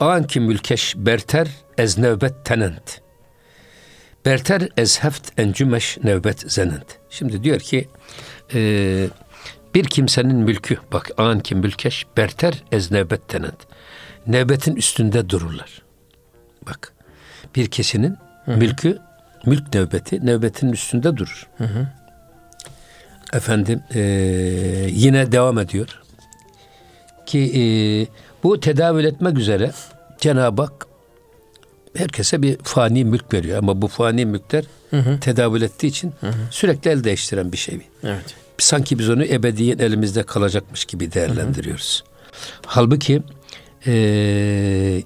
Anki 0.00 0.40
mülkeş 0.40 0.94
berter 0.96 1.48
ez 1.78 1.98
nevbet 1.98 2.44
tenent. 2.44 3.05
Berter 4.26 4.68
ez 4.76 5.02
heft 5.02 5.38
encümeş 5.38 5.98
nevbet 6.04 6.52
zenent. 6.52 6.98
Şimdi 7.10 7.44
diyor 7.44 7.60
ki 7.60 7.88
e, 8.54 8.60
bir 9.74 9.84
kimsenin 9.84 10.36
mülkü 10.36 10.78
bak 10.92 11.10
an 11.16 11.40
kim 11.40 11.58
mülkeş 11.58 12.06
berter 12.16 12.62
ez 12.72 12.90
nevbet 12.90 13.28
tenent. 13.28 13.58
Nevbetin 14.26 14.76
üstünde 14.76 15.30
dururlar. 15.30 15.82
Bak 16.66 16.92
bir 17.56 17.66
kişinin 17.66 18.16
Hı-hı. 18.44 18.56
mülkü 18.56 18.98
mülk 19.46 19.74
nevbeti 19.74 20.26
nevbetin 20.26 20.72
üstünde 20.72 21.16
durur. 21.16 21.46
Hı-hı. 21.58 21.88
Efendim 23.32 23.82
e, 23.94 24.00
yine 24.90 25.32
devam 25.32 25.58
ediyor 25.58 26.02
ki 27.26 27.38
e, 27.38 27.62
bu 28.42 28.60
tedavül 28.60 29.04
etmek 29.04 29.38
üzere 29.38 29.72
Cenab-ı 30.18 30.62
Hak 30.62 30.86
herkese 31.96 32.42
bir 32.42 32.58
fani 32.62 33.04
mülk 33.04 33.34
veriyor 33.34 33.58
ama 33.58 33.82
bu 33.82 33.88
fani 33.88 34.26
mülkler 34.26 34.64
hı 34.90 34.96
hı. 34.96 35.20
tedavül 35.20 35.62
ettiği 35.62 35.86
için 35.86 36.12
hı 36.20 36.26
hı. 36.26 36.32
sürekli 36.50 36.90
el 36.90 37.04
değiştiren 37.04 37.52
bir 37.52 37.56
şey. 37.56 37.80
Evet. 38.04 38.34
Sanki 38.58 38.98
biz 38.98 39.10
onu 39.10 39.24
ebediyen 39.24 39.78
elimizde 39.78 40.22
kalacakmış 40.22 40.84
gibi 40.84 41.12
değerlendiriyoruz. 41.12 42.04
Hı 42.06 42.10
hı. 42.10 42.62
Halbuki 42.66 43.22
ee, 43.86 45.02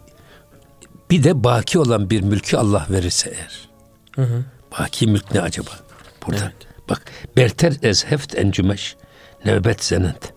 bir 1.11 1.25
de 1.25 1.45
baki 1.45 1.79
olan 1.79 2.11
bir 2.11 2.21
mülkü 2.21 2.57
Allah 2.57 2.87
verirse 2.91 3.31
eğer. 3.31 3.69
Hı 4.13 4.23
hı. 4.23 4.45
Baki 4.79 5.07
mülk 5.07 5.35
ne 5.35 5.41
acaba? 5.41 5.71
Burada. 6.27 6.41
Evet. 6.43 6.55
Bak 6.89 7.03
berter 7.37 7.73
ez 7.83 8.05
heft 8.05 8.39
encümeş 8.39 8.97
nevbet 9.45 9.85
zenent. 9.85 10.33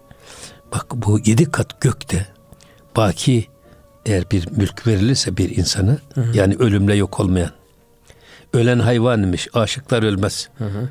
Bak 0.73 0.85
bu 0.93 1.19
yedi 1.25 1.51
kat 1.51 1.81
gökte 1.81 2.27
baki 2.95 3.47
eğer 4.05 4.31
bir 4.31 4.47
mülk 4.51 4.87
verilirse 4.87 5.37
bir 5.37 5.57
insana 5.57 5.97
hı 6.13 6.21
hı. 6.21 6.37
yani 6.37 6.55
ölümle 6.55 6.95
yok 6.95 7.19
olmayan 7.19 7.51
Ölen 8.53 8.79
hayvan 8.79 9.23
imiş. 9.23 9.47
Aşıklar 9.53 10.03
ölmez. 10.03 10.49
Hı 10.57 10.65
hı. 10.65 10.89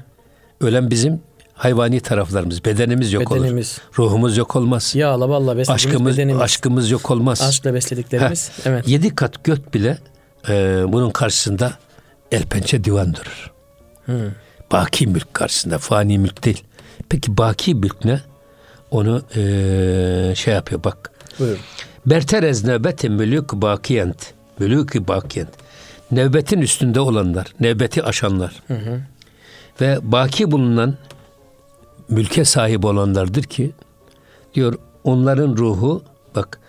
Ölen 0.61 0.91
bizim 0.91 1.21
hayvani 1.55 2.01
taraflarımız. 2.01 2.65
Bedenimiz 2.65 3.13
yok 3.13 3.31
bedenimiz. 3.31 3.79
olur. 3.79 4.07
Ruhumuz 4.07 4.37
yok 4.37 4.57
olmaz. 4.57 4.95
Yağla 4.95 5.29
balla 5.29 5.57
beslediğimiz 5.57 5.87
aşkımız, 5.87 6.17
bedenimiz. 6.17 6.43
Aşkımız 6.43 6.91
yok 6.91 7.11
olmaz. 7.11 7.43
Aşkla 7.43 7.75
beslediklerimiz. 7.75 8.51
Heh, 8.51 8.71
evet. 8.71 8.89
Yedi 8.89 9.15
kat 9.15 9.45
gök 9.45 9.75
bile 9.75 9.99
e, 10.49 10.85
bunun 10.89 11.11
karşısında 11.11 11.73
el 12.33 12.43
pençe 12.43 12.85
divan 12.85 13.15
durur. 13.15 13.51
Hı. 14.07 14.33
Baki 14.73 15.07
mülk 15.07 15.35
karşısında. 15.35 15.79
Fani 15.79 16.19
mülk 16.19 16.45
değil. 16.45 16.65
Peki 17.09 17.37
baki 17.37 17.75
mülk 17.75 18.05
ne? 18.05 18.21
Onu 18.91 19.23
e, 19.37 20.33
şey 20.37 20.55
yapıyor 20.55 20.85
bak. 20.85 21.11
Buyurun. 21.39 21.61
Berterez 22.07 22.65
nöbeti 22.65 23.11
mülük 23.11 23.53
bakiyent. 23.53 24.35
Mülük 24.59 25.09
bakiyent. 25.09 25.51
Nöbetin 26.11 26.61
üstünde 26.61 27.01
olanlar, 27.01 27.55
nöbeti 27.61 28.03
aşanlar. 28.03 28.63
Hı 28.67 28.75
hı. 28.75 29.01
Ve 29.81 29.99
baki 30.03 30.51
bulunan 30.51 30.97
mülke 32.09 32.45
sahip 32.45 32.85
olanlardır 32.85 33.43
ki 33.43 33.73
diyor 34.55 34.75
onların 35.05 35.57
ruhu 35.57 36.03
bak 36.35 36.61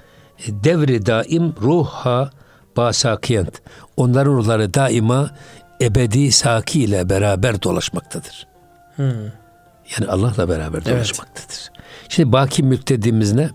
devri 0.48 1.06
daim 1.06 1.56
ruha 1.62 2.32
basakiyent. 2.78 3.62
Onların 3.98 4.34
ruhları 4.34 4.74
daima 4.74 5.32
ebedi 5.82 6.32
saki 6.32 6.84
ile 6.84 7.10
beraber 7.10 7.62
dolaşmaktadır. 7.62 8.48
Hmm. 8.96 9.06
Yani 9.98 10.08
Allah'la 10.10 10.50
beraber 10.50 10.86
dolaşmaktadır. 10.86 11.70
Evet. 11.74 11.84
Şimdi 12.10 12.32
baki 12.32 12.64
mülk 12.64 12.90
dediğimiz 12.90 13.34
ne? 13.34 13.50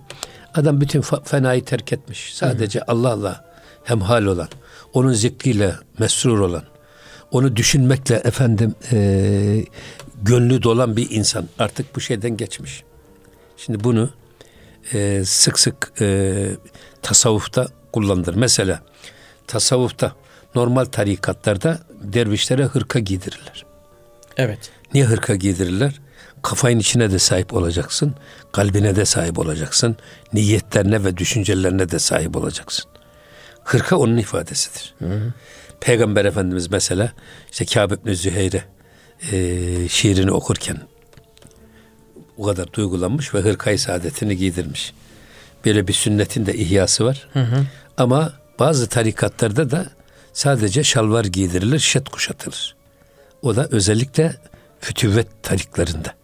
Adam 0.58 0.80
bütün 0.80 1.00
fenayı 1.24 1.64
terk 1.64 1.92
etmiş. 1.92 2.34
Sadece. 2.34 2.82
Allah'la 2.82 3.44
hemhal 3.84 4.24
olan, 4.24 4.48
onun 4.92 5.12
zikriyle 5.12 5.74
mesrur 5.98 6.40
olan, 6.40 6.62
onu 7.30 7.56
düşünmekle 7.56 8.14
efendim 8.14 8.74
e, 8.92 9.64
gönlü 10.22 10.62
dolan 10.62 10.96
bir 10.96 11.10
insan 11.10 11.48
artık 11.58 11.96
bu 11.96 12.00
şeyden 12.00 12.36
geçmiş. 12.36 12.84
Şimdi 13.56 13.84
bunu 13.84 14.10
e, 14.94 15.22
sık 15.24 15.58
sık 15.58 15.92
e, 16.00 16.48
tasavvufta 17.02 17.66
kullanılır. 17.92 18.34
Mesela 18.34 18.82
tasavvufta 19.46 20.12
normal 20.54 20.84
tarikatlarda 20.84 21.78
dervişlere 22.02 22.64
hırka 22.64 22.98
giydirirler. 22.98 23.64
Evet. 24.36 24.70
Niye 24.94 25.04
hırka 25.04 25.34
giydirirler? 25.34 26.00
Kafayın 26.48 26.78
içine 26.78 27.10
de 27.10 27.18
sahip 27.18 27.54
olacaksın, 27.54 28.14
kalbine 28.52 28.96
de 28.96 29.04
sahip 29.04 29.38
olacaksın, 29.38 29.96
niyetlerine 30.32 31.04
ve 31.04 31.16
düşüncelerine 31.16 31.90
de 31.90 31.98
sahip 31.98 32.36
olacaksın. 32.36 32.84
Hırka 33.64 33.96
onun 33.96 34.16
ifadesidir. 34.16 34.94
Hı 34.98 35.04
hı. 35.04 35.32
Peygamber 35.80 36.24
Efendimiz 36.24 36.70
mesela 36.70 37.12
işte 37.50 37.64
Kâb 37.64 37.90
ibn 37.90 38.12
Züheyre 38.12 38.64
e, 39.32 39.88
şiirini 39.88 40.30
okurken 40.30 40.76
o 42.38 42.44
kadar 42.44 42.72
duygulanmış 42.72 43.34
ve 43.34 43.40
hırkayı 43.40 43.78
saadetini 43.78 44.36
giydirmiş. 44.36 44.92
Böyle 45.64 45.88
bir 45.88 45.92
sünnetin 45.92 46.46
de 46.46 46.54
ihyası 46.54 47.04
var. 47.04 47.28
Hı 47.32 47.40
hı. 47.40 47.66
Ama 47.96 48.32
bazı 48.58 48.88
tarikatlarda 48.88 49.70
da 49.70 49.86
sadece 50.32 50.84
şalvar 50.84 51.24
giydirilir, 51.24 51.78
şet 51.78 52.08
kuşatılır. 52.08 52.76
O 53.42 53.56
da 53.56 53.68
özellikle 53.70 54.36
fütüvvet 54.80 55.42
tariklarında. 55.42 56.17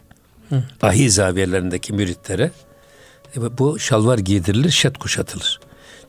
Hı. 0.55 0.87
Ahi 0.87 1.11
zaviyelerindeki 1.11 1.93
müritlere 1.93 2.51
e, 3.37 3.59
bu 3.59 3.79
şalvar 3.79 4.19
giydirilir, 4.19 4.71
şet 4.71 4.99
kuşatılır. 4.99 5.61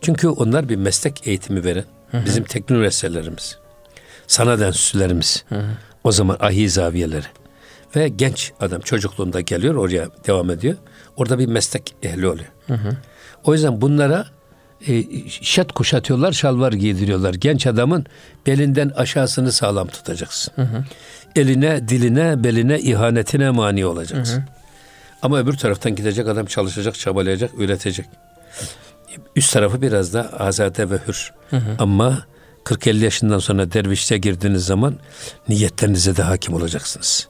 Çünkü 0.02 0.28
onlar 0.28 0.70
bir 0.70 0.76
meslek 0.76 1.28
eğitimi 1.28 1.64
veren, 1.64 1.86
hı 2.12 2.18
hı. 2.18 2.26
bizim 2.26 2.44
teknolojilerimiz, 2.44 3.58
sanat 4.28 4.62
enstitülerimiz, 4.62 5.46
o 6.04 6.12
zaman 6.12 6.38
ahi 6.40 6.70
zaviyeleri. 6.70 7.26
Ve 7.96 8.08
genç 8.08 8.52
adam 8.60 8.82
çocukluğunda 8.82 9.42
geliyor 9.42 9.76
oraya 9.76 10.08
devam 10.28 10.52
ediyor. 10.52 10.76
Orada 11.16 11.40
bir 11.40 11.48
meslek 11.48 11.96
ehli 12.04 12.28
oluyor. 12.28 12.50
Hı 12.68 12.74
hı. 12.74 12.90
O 13.44 13.54
yüzden 13.54 13.82
bunlara 13.82 14.26
e, 14.88 15.04
şet 15.30 15.72
kuşatıyorlar, 15.72 16.32
şalvar 16.32 16.74
giydiriyorlar. 16.74 17.34
Genç 17.34 17.68
adamın 17.68 18.06
belinden 18.48 18.90
aşağısını 18.90 19.52
sağlam 19.52 19.88
tutacaksın. 19.88 20.54
Hı 20.56 20.62
hı. 20.62 20.84
Eline, 21.36 21.88
diline, 21.88 22.44
beline, 22.44 22.80
ihanetine 22.80 23.50
mani 23.50 23.86
olacaksın. 23.86 24.36
Hı 24.36 24.40
hı. 24.40 24.46
Ama 25.22 25.40
öbür 25.40 25.54
taraftan 25.54 25.96
gidecek 25.96 26.28
adam 26.28 26.46
çalışacak, 26.46 26.96
çabalayacak, 26.96 27.52
üretecek. 27.58 28.06
Üst 29.36 29.54
tarafı 29.54 29.82
biraz 29.82 30.14
da 30.14 30.40
azade 30.40 30.90
ve 30.90 30.98
hür. 31.08 31.34
Hı 31.50 31.58
hı. 31.58 31.76
Ama 31.80 32.26
40-50 32.64 33.04
yaşından 33.04 33.40
sonra 33.40 33.72
dervişte 33.72 34.18
girdiğiniz 34.18 34.66
zaman 34.66 34.96
niyetlerinize 35.50 36.18
de 36.18 36.24
hakim 36.24 36.54
olacaksınız. 36.54 37.28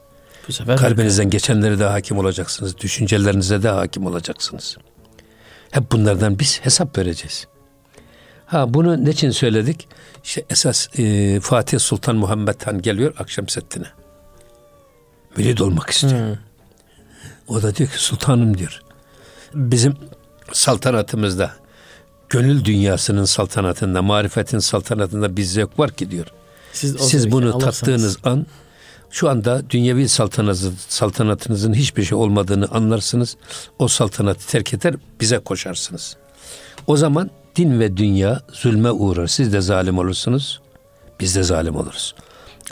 Bu 0.48 0.54
sefer 0.54 0.78
Kalbinizden 0.78 1.30
geçenlere 1.30 1.80
de 1.80 1.84
hakim 1.84 2.17
olacaksınız. 2.17 2.78
Düşüncelerinize 2.78 3.63
de 3.63 3.69
hakim 3.69 4.06
olacaksınız. 4.06 4.78
Hep 5.76 5.92
bunlardan 5.92 6.40
biz 6.40 6.60
hesap 6.62 6.98
vereceğiz. 6.98 7.48
Ha 8.46 8.74
bunu 8.74 9.06
ne 9.06 9.10
için 9.10 9.30
söyledik? 9.30 9.88
İşte 10.24 10.46
esas 10.50 11.00
e, 11.00 11.40
Fatih 11.40 11.80
Sultan 11.80 12.16
Muhammed 12.16 12.62
Han 12.66 12.82
geliyor 12.82 13.14
akşam 13.20 13.50
settine. 13.50 13.86
Mürid 15.38 15.58
olmak 15.60 15.90
istiyor. 15.90 16.14
Hmm. 16.14 16.38
O 17.48 17.62
da 17.62 17.76
diyor 17.76 17.90
ki 17.90 18.04
sultanım 18.04 18.58
diyor. 18.58 18.82
Bizim 19.54 19.98
saltanatımızda 20.54 21.52
gönül 22.30 22.66
dünyasının 22.66 23.26
saltanatında, 23.26 24.02
marifetin 24.02 24.60
saltanatında 24.60 25.38
bir 25.38 25.44
zevk 25.44 25.80
var 25.80 25.92
ki 25.92 26.12
diyor. 26.12 26.28
Siz, 26.74 26.96
Siz 26.96 27.32
bunu 27.32 27.56
alırsanız. 27.56 27.80
tattığınız 27.80 28.18
an 28.24 28.46
şu 29.15 29.30
anda 29.30 29.69
dünyevi 29.69 30.10
saltanatınızın 30.89 31.73
hiçbir 31.73 32.04
şey 32.04 32.17
olmadığını 32.17 32.67
anlarsınız. 32.71 33.38
O 33.80 33.88
saltanatı 33.88 34.47
terk 34.47 34.73
eder, 34.73 34.95
bize 35.21 35.39
koşarsınız. 35.39 36.17
O 36.88 36.97
zaman 36.97 37.30
din 37.56 37.80
ve 37.80 37.97
dünya 37.97 38.41
zulme 38.54 38.91
uğrar. 38.91 39.28
Siz 39.28 39.54
de 39.54 39.62
zalim 39.62 39.97
olursunuz, 39.97 40.62
biz 41.19 41.36
de 41.36 41.43
zalim 41.43 41.75
oluruz. 41.75 42.15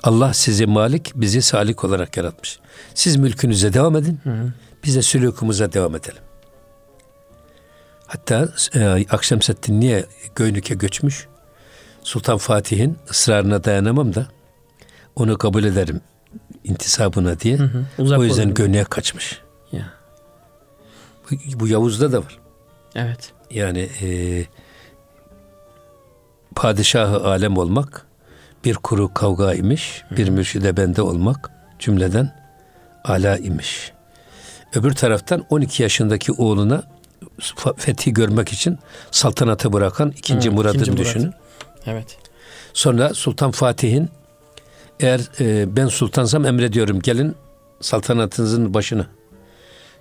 Allah 0.03 0.34
sizi 0.34 0.65
malik, 0.65 1.12
bizi 1.15 1.41
salik 1.41 1.84
olarak 1.84 2.17
yaratmış. 2.17 2.60
Siz 2.95 3.15
mülkünüze 3.15 3.73
devam 3.73 3.95
edin, 3.95 4.19
hı 4.23 4.29
hı. 4.29 4.53
biz 4.84 4.95
de 4.95 5.01
sülükümüze 5.01 5.73
devam 5.73 5.95
edelim. 5.95 6.21
Hatta 8.08 8.49
e, 8.75 9.06
Akşemseddin 9.10 9.79
niye 9.79 10.06
Göynük'e 10.36 10.75
göçmüş? 10.75 11.27
Sultan 12.01 12.38
Fatih'in 12.38 12.97
ısrarına 13.10 13.63
dayanamam 13.63 14.15
da 14.15 14.27
onu 15.15 15.38
kabul 15.38 15.63
ederim 15.63 16.01
intisabına 16.63 17.39
diye. 17.39 17.58
Hı 17.58 17.63
hı, 17.63 17.86
uzak 17.97 18.19
o 18.19 18.23
yüzden 18.23 18.54
Göynük'e 18.54 18.84
kaçmış. 18.84 19.41
Ya. 19.71 19.93
Bu, 21.32 21.36
bu 21.60 21.67
Yavuz'da 21.67 22.12
da 22.12 22.17
var. 22.17 22.39
Evet. 22.95 23.32
Yani 23.52 23.89
e, 24.02 24.08
padişahı 26.56 27.28
alem 27.28 27.58
olmak 27.58 28.06
bir 28.65 28.76
kuru 28.76 29.13
kavga 29.13 29.54
imiş, 29.54 30.04
bir 30.17 30.30
mürşide 30.30 30.78
bende 30.78 31.02
olmak 31.02 31.52
cümleden 31.80 32.36
ala 33.04 33.38
imiş. 33.38 33.91
Öbür 34.76 34.93
taraftan 34.93 35.45
12 35.49 35.84
yaşındaki 35.84 36.32
oğluna 36.32 36.84
fethi 37.78 38.13
görmek 38.13 38.54
için 38.54 38.80
saltanatı 39.12 39.73
bırakan 39.73 40.12
ikinci 40.12 40.49
Hı, 40.49 40.54
Murad'ı 40.54 40.78
ikinci 40.78 40.97
düşünün. 40.97 41.26
Murat. 41.26 41.39
Evet. 41.86 42.17
Sonra 42.73 43.13
Sultan 43.13 43.52
Fatih'in 43.52 44.10
eğer 44.99 45.21
e, 45.39 45.75
ben 45.75 45.88
sultansam 45.88 46.45
emrediyorum 46.45 46.99
gelin 46.99 47.36
saltanatınızın 47.82 48.73
başına. 48.73 49.08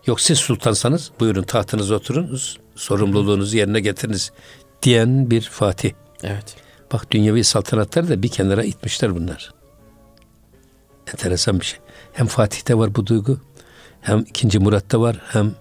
Yok 0.07 0.21
siz 0.21 0.39
sultansanız 0.39 1.11
buyurun 1.21 1.43
tahtınıza 1.43 1.95
oturunuz, 1.95 2.59
sorumluluğunuzu 2.75 3.57
yerine 3.57 3.81
getiriniz 3.81 4.33
diyen 4.83 5.31
bir 5.31 5.41
Fatih. 5.41 5.93
Evet. 6.23 6.57
Bak 6.93 7.11
dünyevi 7.11 7.45
saltanatları 7.45 8.09
da 8.09 8.23
bir 8.23 8.29
kenara 8.29 8.65
itmişler 8.65 9.15
bunlar. 9.15 9.55
Enteresan 11.13 11.61
bir 11.61 11.65
şey. 11.65 11.81
Hem 12.13 12.27
Fatih'te 12.27 12.79
var 12.79 12.95
bu 12.95 13.07
duygu, 13.07 13.39
hem 14.01 14.21
ikinci 14.21 14.59
Murat'ta 14.59 15.01
var, 15.01 15.21
hem 15.29 15.53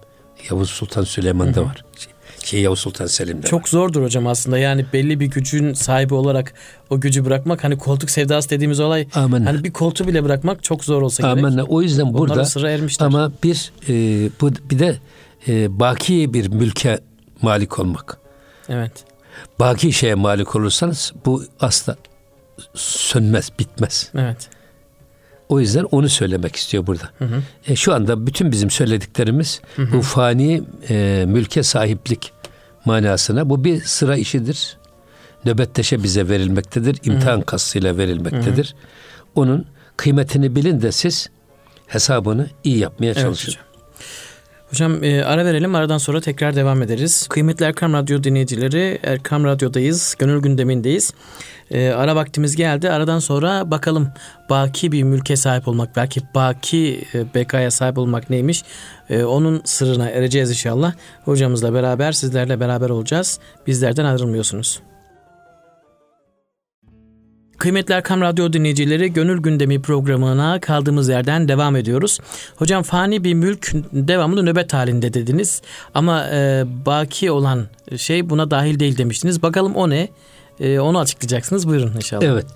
Yavuz 0.50 0.70
Sultan 0.70 1.04
Süleyman'da 1.04 1.56
hı 1.56 1.60
hı. 1.60 1.64
var. 1.64 1.84
Şey, 1.96 2.11
şey 2.46 2.60
Yavuz 2.60 2.78
Sultan 2.78 3.06
Selim'de 3.06 3.46
Çok 3.46 3.60
var. 3.62 3.68
zordur 3.68 4.02
hocam 4.02 4.26
aslında 4.26 4.58
yani 4.58 4.86
belli 4.92 5.20
bir 5.20 5.26
gücün 5.26 5.72
sahibi 5.72 6.14
olarak 6.14 6.54
o 6.90 7.00
gücü 7.00 7.24
bırakmak 7.24 7.64
hani 7.64 7.78
koltuk 7.78 8.10
sevdası 8.10 8.50
dediğimiz 8.50 8.80
olay 8.80 9.06
Amenna. 9.14 9.48
hani 9.48 9.64
bir 9.64 9.72
koltuğu 9.72 10.06
bile 10.06 10.24
bırakmak 10.24 10.64
çok 10.64 10.84
zor 10.84 11.02
olsa 11.02 11.28
Amenna. 11.28 11.50
gerek. 11.50 11.70
O 11.70 11.82
yüzden 11.82 12.02
Onların 12.02 12.18
burada 12.18 12.44
sıra 12.44 12.70
ermişler. 12.70 13.06
ama 13.06 13.32
bir 13.42 13.72
e, 13.88 13.92
bu 14.40 14.50
bir 14.70 14.78
de 14.78 14.96
e, 15.48 15.80
baki 15.80 16.34
bir 16.34 16.48
mülke 16.48 17.00
malik 17.42 17.78
olmak. 17.78 18.18
Evet. 18.68 18.92
Baki 19.60 19.92
şeye 19.92 20.14
malik 20.14 20.56
olursanız 20.56 21.12
bu 21.26 21.44
asla 21.60 21.96
sönmez, 22.74 23.50
bitmez. 23.58 24.10
Evet. 24.14 24.48
O 25.52 25.60
yüzden 25.60 25.84
onu 25.90 26.08
söylemek 26.08 26.56
istiyor 26.56 26.86
burada. 26.86 27.04
Hı 27.18 27.24
hı. 27.24 27.42
E, 27.66 27.76
şu 27.76 27.94
anda 27.94 28.26
bütün 28.26 28.52
bizim 28.52 28.70
söylediklerimiz 28.70 29.60
hı 29.76 29.82
hı. 29.82 29.96
bu 29.96 30.02
fani 30.02 30.62
e, 30.88 31.24
mülke 31.28 31.62
sahiplik 31.62 32.32
manasına 32.84 33.50
bu 33.50 33.64
bir 33.64 33.80
sıra 33.80 34.16
işidir. 34.16 34.78
Nöbetteşe 35.44 36.02
bize 36.02 36.28
verilmektedir. 36.28 36.98
imtihan 37.04 37.36
hı 37.36 37.40
hı. 37.40 37.44
kastıyla 37.44 37.96
verilmektedir. 37.96 38.66
Hı 38.66 38.70
hı. 38.70 39.30
onun 39.34 39.66
kıymetini 39.96 40.56
bilin 40.56 40.82
de 40.82 40.92
siz 40.92 41.30
hesabını 41.86 42.46
iyi 42.64 42.78
yapmaya 42.78 43.14
çalışın. 43.14 43.48
hocam. 43.48 43.64
Hocam 44.72 45.04
e, 45.04 45.24
ara 45.24 45.44
verelim 45.44 45.74
aradan 45.74 45.98
sonra 45.98 46.20
tekrar 46.20 46.56
devam 46.56 46.82
ederiz. 46.82 47.26
Kıymetli 47.28 47.64
Erkam 47.64 47.92
Radyo 47.92 48.24
dinleyicileri 48.24 48.98
Erkam 49.02 49.44
Radyo'dayız. 49.44 50.14
Gönül 50.18 50.42
gündemindeyiz. 50.42 51.14
E, 51.70 51.88
ara 51.88 52.16
vaktimiz 52.16 52.56
geldi. 52.56 52.90
Aradan 52.90 53.18
sonra 53.18 53.70
bakalım 53.70 54.08
baki 54.50 54.92
bir 54.92 55.02
mülke 55.02 55.36
sahip 55.36 55.68
olmak 55.68 55.96
belki 55.96 56.20
baki 56.34 57.04
e, 57.14 57.34
bekaya 57.34 57.70
sahip 57.70 57.98
olmak 57.98 58.30
neymiş? 58.30 58.62
E, 59.10 59.24
onun 59.24 59.62
sırrına 59.64 60.08
ereceğiz 60.08 60.50
inşallah. 60.50 60.92
Hocamızla 61.24 61.74
beraber 61.74 62.12
sizlerle 62.12 62.60
beraber 62.60 62.90
olacağız. 62.90 63.38
Bizlerden 63.66 64.04
ayrılmıyorsunuz. 64.04 64.80
Kıymetli 67.62 67.94
Erkam 67.94 68.20
Radyo 68.20 68.52
dinleyicileri 68.52 69.12
Gönül 69.12 69.38
Gündemi 69.42 69.82
programına 69.82 70.60
kaldığımız 70.60 71.08
yerden 71.08 71.48
devam 71.48 71.76
ediyoruz. 71.76 72.18
Hocam 72.56 72.82
fani 72.82 73.24
bir 73.24 73.34
mülk 73.34 73.72
devamlı 73.92 74.46
nöbet 74.46 74.72
halinde 74.72 75.14
dediniz 75.14 75.62
ama 75.94 76.26
e, 76.32 76.64
baki 76.86 77.30
olan 77.30 77.66
şey 77.96 78.30
buna 78.30 78.50
dahil 78.50 78.80
değil 78.80 78.98
demiştiniz. 78.98 79.42
Bakalım 79.42 79.74
o 79.74 79.90
ne? 79.90 80.08
E, 80.60 80.78
onu 80.78 80.98
açıklayacaksınız. 80.98 81.68
Buyurun 81.68 81.92
inşallah. 81.96 82.22
Evet. 82.22 82.46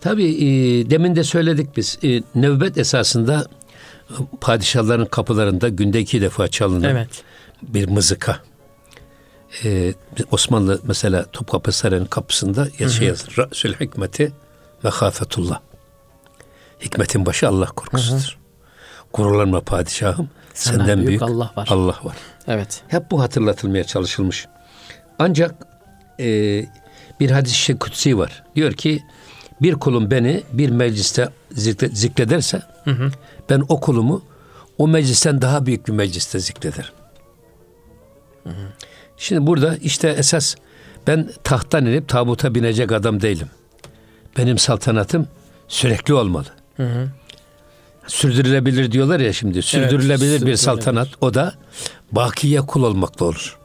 Tabii 0.00 0.24
e, 0.24 0.90
demin 0.90 1.16
de 1.16 1.24
söyledik 1.24 1.76
biz. 1.76 1.98
E, 2.04 2.22
nöbet 2.34 2.78
esasında 2.78 3.46
padişahların 4.40 5.06
kapılarında 5.06 5.68
günde 5.68 6.00
iki 6.00 6.20
defa 6.20 6.48
çalınan 6.48 6.90
Evet. 6.90 7.08
bir 7.62 7.88
mızıka. 7.88 8.38
E, 9.64 9.94
Osmanlı 10.30 10.80
mesela 10.82 11.24
Topkapı 11.32 11.72
Sarayı'nın 11.72 12.06
kapısında 12.06 12.68
şey 12.88 13.08
yazır. 13.08 13.34
Ra'sül 13.38 13.74
hikmeti 13.74 14.32
mehafetullah. 14.82 15.60
Hikmetin 16.80 17.26
başı 17.26 17.48
Allah 17.48 17.66
korkusudur. 17.66 18.38
Gururlanma 19.12 19.60
padişahım. 19.60 20.28
Senden 20.54 20.78
Senden, 20.78 20.96
büyük 20.98 21.08
büyük, 21.08 21.22
Allah 21.22 21.52
var. 21.56 21.68
Allah 21.70 21.98
var. 22.04 22.16
Evet. 22.46 22.82
Hep 22.88 23.10
bu 23.10 23.20
hatırlatılmaya 23.22 23.84
çalışılmış. 23.84 24.46
Ancak 25.18 25.54
e, 26.20 26.26
bir 27.20 27.30
hadis-i 27.30 27.78
kutsi 27.78 28.18
var. 28.18 28.42
Diyor 28.56 28.72
ki 28.72 29.02
bir 29.62 29.74
kulum 29.74 30.10
beni 30.10 30.42
bir 30.52 30.70
mecliste 30.70 31.28
zikre- 31.52 31.94
zikrederse 31.94 32.62
ben 33.50 33.62
o 33.68 33.80
kulumu 33.80 34.22
o 34.78 34.88
meclisten 34.88 35.42
daha 35.42 35.66
büyük 35.66 35.86
bir 35.88 35.92
mecliste 35.92 36.38
zikrederim. 36.38 36.90
Şimdi 39.16 39.46
burada 39.46 39.76
işte 39.76 40.08
esas 40.08 40.54
ben 41.06 41.30
tahttan 41.44 41.86
inip 41.86 42.08
tabuta 42.08 42.54
binecek 42.54 42.92
adam 42.92 43.22
değilim. 43.22 43.48
Benim 44.36 44.58
saltanatım 44.58 45.28
sürekli 45.68 46.14
olmalı. 46.14 46.46
Sürdürülebilir 48.06 48.92
diyorlar 48.92 49.20
ya 49.20 49.32
şimdi. 49.32 49.62
Sürdürülebilir 49.62 50.18
bir 50.18 50.18
sürdürülebilir. 50.18 50.56
saltanat 50.56 51.08
o 51.20 51.34
da 51.34 51.54
bakiye 52.12 52.60
kul 52.60 52.82
olmakla 52.82 53.26
olur. 53.26 53.58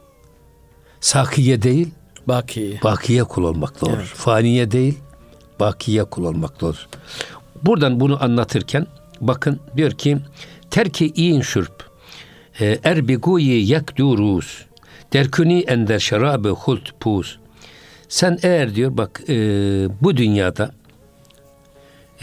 Sakiye 1.00 1.62
değil, 1.62 1.90
Baki. 2.28 2.80
bakiye 2.84 3.24
kul 3.24 3.44
olmakla 3.44 3.88
olur. 3.88 4.12
Faniye 4.16 4.72
değil, 4.72 5.00
bakiye 5.60 6.04
kul 6.04 6.24
olmakla 6.26 6.68
olur. 6.68 6.88
Buradan 7.64 8.00
bunu 8.00 8.24
anlatırken 8.24 8.88
bakın 9.22 9.60
diyor 9.78 9.92
ki 9.92 10.18
terki 10.72 11.08
in 11.16 11.42
şürp 11.42 11.86
erbiguyi 12.84 13.68
yakduruz 13.68 14.66
derkuni 15.14 15.60
ender 15.60 16.00
şarabe 16.00 16.50
hult 16.50 17.00
puz 17.00 17.40
sen 18.10 18.40
eğer 18.44 18.76
diyor 18.76 18.98
bak 18.98 19.22
e, 19.30 19.36
bu 20.02 20.18
dünyada 20.18 20.72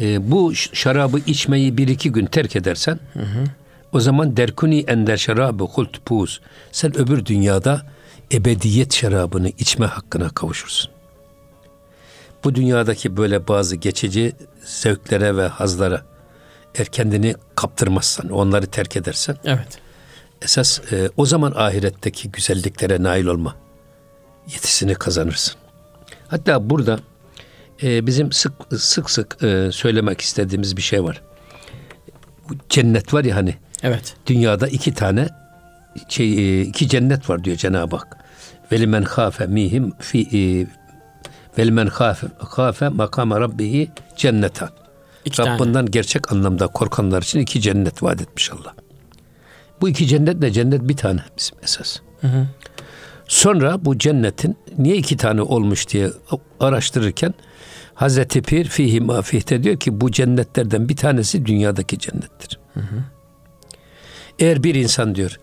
e, 0.01 0.31
bu 0.31 0.55
şarabı 0.55 1.19
içmeyi 1.27 1.77
bir 1.77 1.89
iki 1.89 2.13
gün 2.13 2.27
terk 2.27 2.57
edersen 2.57 3.01
o 3.93 4.01
zaman 4.01 4.37
derkuni 4.37 4.81
ender 4.81 5.17
şarabı 5.17 5.65
hult 5.65 6.05
puz 6.05 6.41
sen 6.73 6.99
öbür 6.99 7.27
dünyada 7.27 7.83
ebediyet 8.33 8.95
şarabını 8.95 9.49
içme 9.49 9.87
hakkına 9.87 10.29
kavuşursun. 10.29 10.91
Bu 12.45 12.55
dünyadaki 12.55 13.17
böyle 13.17 13.49
bazı 13.49 13.77
geçici 13.77 14.33
zevklere 14.65 15.37
ve 15.37 15.47
hazlara 15.47 16.03
eğer 16.75 16.87
kendini 16.87 17.35
kaptırmazsan, 17.55 18.29
onları 18.29 18.67
terk 18.67 18.97
edersen 18.97 19.37
Evet. 19.45 19.79
esas 20.43 20.93
e, 20.93 21.11
o 21.17 21.27
zaman 21.27 21.53
ahiretteki 21.57 22.31
güzelliklere 22.31 23.03
nail 23.03 23.27
olma 23.27 23.57
yetisini 24.47 24.95
kazanırsın. 24.95 25.62
Hatta 26.33 26.71
burada 26.71 27.01
e, 27.83 28.07
bizim 28.07 28.33
sık 28.33 28.53
sık 28.79 29.11
sık 29.11 29.43
e, 29.43 29.73
söylemek 29.73 30.21
istediğimiz 30.21 30.77
bir 30.77 30.83
şey 30.83 31.05
var. 31.05 31.23
Cennet 32.69 33.15
var 33.15 33.25
ya 33.25 33.37
hani 33.37 33.55
Evet. 33.83 34.17
dünyada 34.27 34.69
iki 34.69 34.95
tane 34.95 35.29
şey 36.09 36.61
e, 36.61 36.63
iki 36.63 36.89
cennet 36.89 37.31
var 37.31 37.45
diyor 37.45 37.57
Cenab-ı 37.57 37.97
Hak. 37.97 38.17
Velimen 38.73 39.05
khafe 39.05 39.47
mihim 39.47 39.93
fi 39.99 40.21
e, 40.21 40.67
velimen 41.59 41.89
khafe 41.89 42.27
khafe 42.51 42.89
makama 42.89 43.41
rabbihi 43.41 43.91
cennetan. 44.17 44.71
İki 45.25 45.37
tane. 45.37 45.51
Rabbinden 45.51 45.87
gerçek 45.87 46.33
anlamda 46.33 46.67
korkanlar 46.67 47.23
için 47.23 47.41
iki 47.41 47.61
cennet 47.61 48.03
vaat 48.03 48.21
etmiş 48.21 48.51
Allah. 48.53 48.75
Bu 49.81 49.89
iki 49.89 50.07
cennet 50.07 50.43
de 50.43 50.51
cennet 50.51 50.89
bir 50.89 50.97
tane 50.97 51.21
bizim 51.39 51.59
esas. 51.63 51.99
Sonra 53.29 53.85
bu 53.85 53.99
cennetin 53.99 54.57
niye 54.79 54.97
iki 54.97 55.17
tane 55.17 55.43
olmuş 55.43 55.89
diye 55.89 56.11
araştırırken 56.61 57.35
Hazreti 57.95 58.43
Pir 58.43 58.65
fihi 58.65 59.01
mafihte 59.01 59.63
diyor 59.63 59.77
ki 59.77 60.01
bu 60.01 60.11
cennetlerden 60.11 60.89
bir 60.89 60.97
tanesi 60.97 61.47
dünyadaki 61.47 61.99
cennettir. 61.99 62.59
Eğer 64.39 64.63
bir 64.63 64.75
insan 64.75 65.15
diyor 65.15 65.39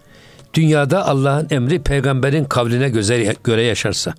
dünyada 0.54 1.08
Allah'ın 1.08 1.48
emri 1.52 1.82
peygamberin 1.82 2.44
kavline 2.46 2.90
göze- 2.90 3.36
göre 3.44 3.64
yaşarsa 3.64 4.14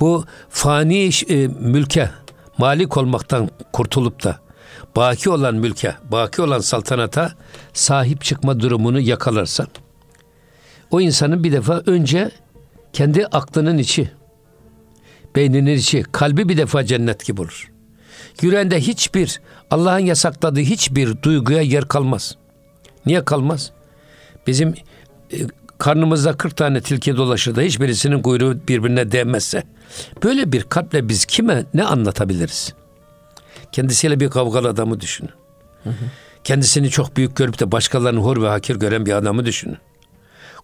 bu 0.00 0.24
fani 0.48 1.10
e, 1.28 1.46
mülke 1.46 2.10
malik 2.58 2.96
olmaktan 2.96 3.50
kurtulup 3.72 4.24
da 4.24 4.38
baki 4.96 5.30
olan 5.30 5.54
mülke, 5.54 5.94
baki 6.10 6.42
olan 6.42 6.58
saltanata 6.60 7.32
sahip 7.72 8.24
çıkma 8.24 8.60
durumunu 8.60 9.00
yakalarsa 9.00 9.66
o 10.90 11.00
insanın 11.00 11.44
bir 11.44 11.52
defa 11.52 11.82
önce 11.86 12.30
kendi 12.98 13.26
aklının 13.26 13.78
içi, 13.78 14.10
beyninin 15.36 15.76
içi, 15.76 16.02
kalbi 16.02 16.48
bir 16.48 16.56
defa 16.56 16.84
cennet 16.84 17.24
gibi 17.24 17.40
olur. 17.40 17.70
Yüreğinde 18.42 18.80
hiçbir 18.80 19.40
Allah'ın 19.70 19.98
yasakladığı 19.98 20.60
hiçbir 20.60 21.22
duyguya 21.22 21.60
yer 21.60 21.88
kalmaz. 21.88 22.36
Niye 23.06 23.24
kalmaz? 23.24 23.70
Bizim 24.46 24.74
e, 25.32 25.36
karnımızda 25.78 26.36
40 26.36 26.56
tane 26.56 26.80
tilki 26.80 27.16
dolaşır 27.16 27.56
da 27.56 27.60
hiçbirisinin 27.60 28.22
kuyruğu 28.22 28.68
birbirine 28.68 29.12
değmezse 29.12 29.62
böyle 30.22 30.52
bir 30.52 30.62
kalple 30.62 31.08
biz 31.08 31.24
kime 31.24 31.64
ne 31.74 31.84
anlatabiliriz? 31.84 32.74
Kendisiyle 33.72 34.20
bir 34.20 34.30
kavgalı 34.30 34.68
adamı 34.68 35.00
düşünün. 35.00 35.30
Kendisini 36.44 36.90
çok 36.90 37.16
büyük 37.16 37.36
görüp 37.36 37.60
de 37.60 37.72
başkalarını 37.72 38.20
hor 38.20 38.42
ve 38.42 38.48
hakir 38.48 38.76
gören 38.76 39.06
bir 39.06 39.12
adamı 39.12 39.46
düşünün. 39.46 39.78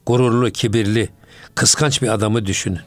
Gururlu, 0.06 0.50
kibirli, 0.50 1.08
kıskanç 1.54 2.02
bir 2.02 2.08
adamı 2.08 2.46
düşünün. 2.46 2.80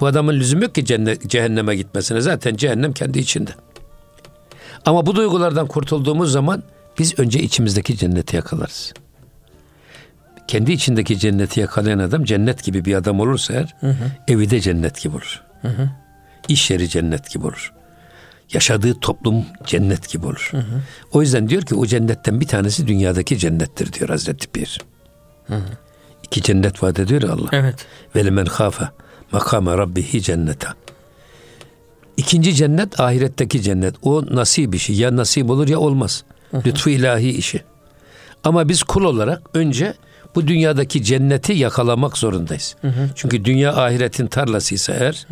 Bu 0.00 0.06
adamın 0.06 0.34
lüzum 0.34 0.62
yok 0.62 0.74
ki 0.74 0.84
cennet, 0.84 1.30
cehenneme 1.30 1.76
gitmesine. 1.76 2.20
Zaten 2.20 2.56
cehennem 2.56 2.92
kendi 2.92 3.18
içinde. 3.18 3.50
Ama 4.86 5.06
bu 5.06 5.16
duygulardan 5.16 5.66
kurtulduğumuz 5.66 6.32
zaman 6.32 6.62
biz 6.98 7.18
önce 7.18 7.40
içimizdeki 7.42 7.96
cenneti 7.96 8.36
yakalarız. 8.36 8.92
Kendi 10.48 10.72
içindeki 10.72 11.18
cenneti 11.18 11.60
yakalayan 11.60 11.98
adam 11.98 12.24
cennet 12.24 12.64
gibi 12.64 12.84
bir 12.84 12.94
adam 12.94 13.20
olursa 13.20 13.54
eğer 13.54 13.76
evi 14.28 14.50
de 14.50 14.60
cennet 14.60 15.00
gibi 15.02 15.16
olur. 15.16 15.42
İş 16.48 16.70
yeri 16.70 16.88
cennet 16.88 17.30
gibi 17.30 17.46
olur. 17.46 17.72
Yaşadığı 18.52 19.00
toplum 19.00 19.44
cennet 19.66 20.08
gibi 20.08 20.26
olur. 20.26 20.50
O 21.12 21.22
yüzden 21.22 21.48
diyor 21.48 21.62
ki 21.62 21.74
o 21.74 21.86
cennetten 21.86 22.40
bir 22.40 22.46
tanesi 22.46 22.86
dünyadaki 22.86 23.38
cennettir 23.38 23.92
diyor 23.92 24.08
Hazreti 24.08 24.48
Pir. 24.48 24.80
İki 26.30 26.42
cennet 26.42 26.82
vaat 26.82 26.98
ediyor 26.98 27.22
ya 27.22 27.32
Allah. 27.32 27.48
Evet. 27.52 27.86
Ve 28.16 28.24
limen 28.24 28.46
khafe 28.46 28.88
makame 29.32 29.78
rabbihi 29.78 30.22
cenneta. 30.22 30.74
İkinci 32.16 32.54
cennet 32.54 33.00
ahiretteki 33.00 33.62
cennet. 33.62 33.94
O 34.02 34.24
nasip 34.30 34.74
işi. 34.74 34.92
Ya 34.92 35.16
nasip 35.16 35.50
olur 35.50 35.68
ya 35.68 35.78
olmaz. 35.78 36.24
Lütfu 36.66 36.90
ilahi 36.90 37.28
işi. 37.30 37.62
Ama 38.44 38.68
biz 38.68 38.82
kul 38.82 39.04
olarak 39.04 39.42
önce 39.54 39.94
bu 40.34 40.46
dünyadaki 40.46 41.04
cenneti 41.04 41.52
yakalamak 41.52 42.18
zorundayız. 42.18 42.76
Çünkü 43.14 43.44
dünya 43.44 43.76
ahiretin 43.76 44.26
tarlasıysa 44.26 44.92
eğer 44.92 45.26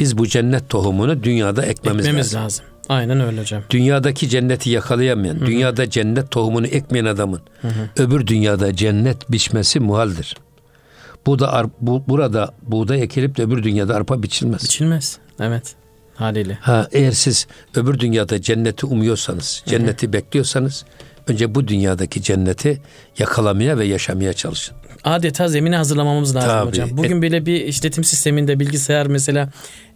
biz 0.00 0.18
bu 0.18 0.26
cennet 0.26 0.68
tohumunu 0.68 1.22
dünyada 1.22 1.62
ekmemiz, 1.66 2.06
Ekmemiz 2.06 2.26
lazım. 2.34 2.44
lazım. 2.44 2.64
Aynen 2.88 3.20
öyle 3.20 3.40
hocam. 3.40 3.62
Dünyadaki 3.70 4.28
cenneti 4.28 4.70
yakalayamayan, 4.70 5.46
dünyada 5.46 5.90
cennet 5.90 6.30
tohumunu 6.30 6.66
ekmeyen 6.66 7.04
adamın 7.04 7.40
öbür 7.98 8.26
dünyada 8.26 8.76
cennet 8.76 9.30
biçmesi 9.32 9.80
muhaldir. 9.80 10.36
Bu 11.26 11.38
da 11.38 11.70
bu, 11.80 12.04
burada 12.08 12.54
buğday 12.62 13.02
ekilip 13.02 13.36
de 13.36 13.42
öbür 13.42 13.62
dünyada 13.62 13.94
arpa 13.94 14.22
biçilmez. 14.22 14.62
Biçilmez. 14.62 15.18
Evet. 15.40 15.74
Haliyle. 16.14 16.58
Ha 16.60 16.88
eğer 16.92 17.12
siz 17.12 17.46
öbür 17.74 17.98
dünyada 17.98 18.42
cenneti 18.42 18.86
umuyorsanız, 18.86 19.62
cenneti 19.66 20.12
bekliyorsanız 20.12 20.84
önce 21.26 21.54
bu 21.54 21.68
dünyadaki 21.68 22.22
cenneti 22.22 22.82
yakalamaya 23.18 23.78
ve 23.78 23.84
yaşamaya 23.84 24.32
çalışın. 24.32 24.76
Adeta 25.04 25.48
zemini 25.48 25.76
hazırlamamız 25.76 26.36
lazım 26.36 26.50
Tabii. 26.50 26.68
hocam. 26.68 26.88
Bugün 26.92 27.22
bile 27.22 27.46
bir 27.46 27.60
işletim 27.64 28.04
sisteminde 28.04 28.60
bilgisayar 28.60 29.06
mesela 29.06 29.48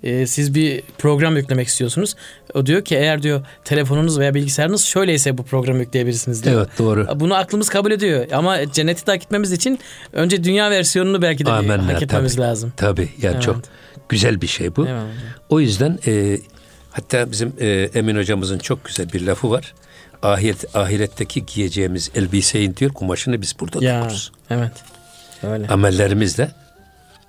e, 0.03 0.27
siz 0.27 0.55
bir 0.55 0.83
program 0.99 1.37
yüklemek 1.37 1.69
istiyorsunuz. 1.69 2.15
O 2.55 2.67
diyor 2.67 2.85
ki 2.85 2.97
eğer 2.97 3.23
diyor 3.23 3.41
telefonunuz 3.65 4.19
veya 4.19 4.35
bilgisayarınız 4.35 4.85
şöyleyse 4.85 5.39
bu 5.39 5.43
programı 5.43 5.79
yükleyebilirsiniz 5.81 6.45
diyor. 6.45 6.57
Evet 6.61 6.79
doğru. 6.79 7.07
Bunu 7.21 7.35
aklımız 7.35 7.69
kabul 7.69 7.91
ediyor 7.91 8.27
ama 8.33 8.73
cenneti 8.73 9.11
hak 9.11 9.23
etmemiz 9.23 9.53
için 9.53 9.79
önce 10.13 10.45
dünya 10.45 10.71
versiyonunu 10.71 11.23
belki 11.23 11.47
de 11.47 11.51
Amenna, 11.53 11.95
hak 11.95 12.03
etmemiz 12.03 12.33
tabii. 12.37 12.43
lazım. 12.47 12.73
Tabii 12.77 13.09
yani 13.23 13.33
Evet. 13.35 13.43
çok 13.43 13.61
güzel 14.09 14.41
bir 14.41 14.47
şey 14.47 14.77
bu. 14.77 14.87
Evet. 14.89 15.03
O 15.49 15.61
yüzden 15.61 15.99
e, 16.07 16.39
hatta 16.91 17.31
bizim 17.33 17.53
e, 17.61 17.91
Emin 17.95 18.17
hocamızın 18.17 18.59
çok 18.59 18.85
güzel 18.85 19.13
bir 19.13 19.21
lafı 19.27 19.51
var. 19.51 19.75
Ahiret, 20.23 20.77
ahiretteki 20.77 21.47
giyeceğimiz 21.47 22.11
elbiseyin 22.15 22.77
diyor 22.77 22.93
kumaşını 22.93 23.43
biz 23.43 23.55
burada 23.61 23.85
Ya 23.85 24.01
dokuruz. 24.01 24.33
evet. 24.51 24.73
Öyle. 25.43 25.67
Amellerimizle 25.69 26.51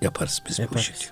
yaparız 0.01 0.41
biz 0.49 0.57
bu 0.57 0.61
Yaparız. 0.61 0.81
işi 0.81 0.93
diyor. 0.99 1.11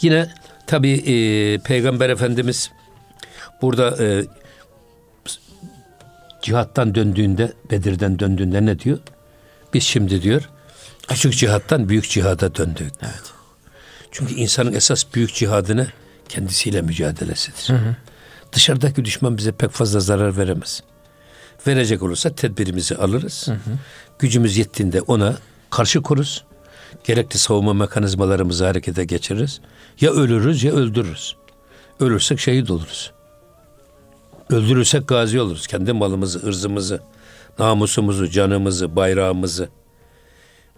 Yine 0.00 0.28
tabii 0.66 0.92
e, 0.92 1.58
Peygamber 1.58 2.10
Efendimiz 2.10 2.70
burada 3.62 4.04
e, 4.04 4.24
cihattan 6.42 6.94
döndüğünde, 6.94 7.52
Bedir'den 7.70 8.18
döndüğünde 8.18 8.66
ne 8.66 8.78
diyor? 8.78 8.98
Biz 9.74 9.82
şimdi 9.84 10.22
diyor 10.22 10.48
küçük 11.08 11.32
cihattan 11.32 11.88
büyük 11.88 12.10
cihada 12.10 12.54
döndük. 12.54 12.92
Evet. 13.02 13.22
Çünkü 14.10 14.34
insanın 14.34 14.72
esas 14.72 15.04
büyük 15.14 15.34
cihadını 15.34 15.86
kendisiyle 16.28 16.82
mücadelesidir. 16.82 17.74
Dışarıdaki 18.52 19.04
düşman 19.04 19.38
bize 19.38 19.52
pek 19.52 19.70
fazla 19.70 20.00
zarar 20.00 20.36
veremez. 20.36 20.82
Verecek 21.66 22.02
olursa 22.02 22.30
tedbirimizi 22.30 22.96
alırız. 22.96 23.48
Gücümüz 24.18 24.56
yettiğinde 24.56 25.00
ona 25.00 25.36
karşı 25.70 26.02
koruz. 26.02 26.44
Gerekli 27.04 27.38
savunma 27.38 27.72
mekanizmalarımızı 27.72 28.66
harekete 28.66 29.04
geçiririz. 29.04 29.60
Ya 30.00 30.10
ölürüz 30.10 30.64
ya 30.64 30.72
öldürürüz. 30.72 31.36
Ölürsek 32.00 32.40
şehit 32.40 32.70
oluruz. 32.70 33.12
Öldürürsek 34.50 35.08
gazi 35.08 35.40
oluruz. 35.40 35.66
Kendi 35.66 35.92
malımızı, 35.92 36.46
ırzımızı, 36.46 37.02
namusumuzu, 37.58 38.30
canımızı, 38.30 38.96
bayrağımızı, 38.96 39.68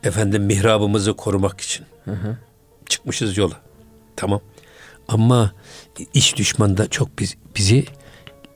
efendim 0.04 0.42
mihrabımızı 0.42 1.16
korumak 1.16 1.60
için 1.60 1.86
çıkmışız 2.88 3.38
yola. 3.38 3.54
Tamam. 4.16 4.40
Ama 5.08 5.52
iç 6.14 6.36
düşman 6.36 6.76
da 6.76 6.88
çok 6.88 7.18
biz, 7.18 7.36
bizi 7.56 7.84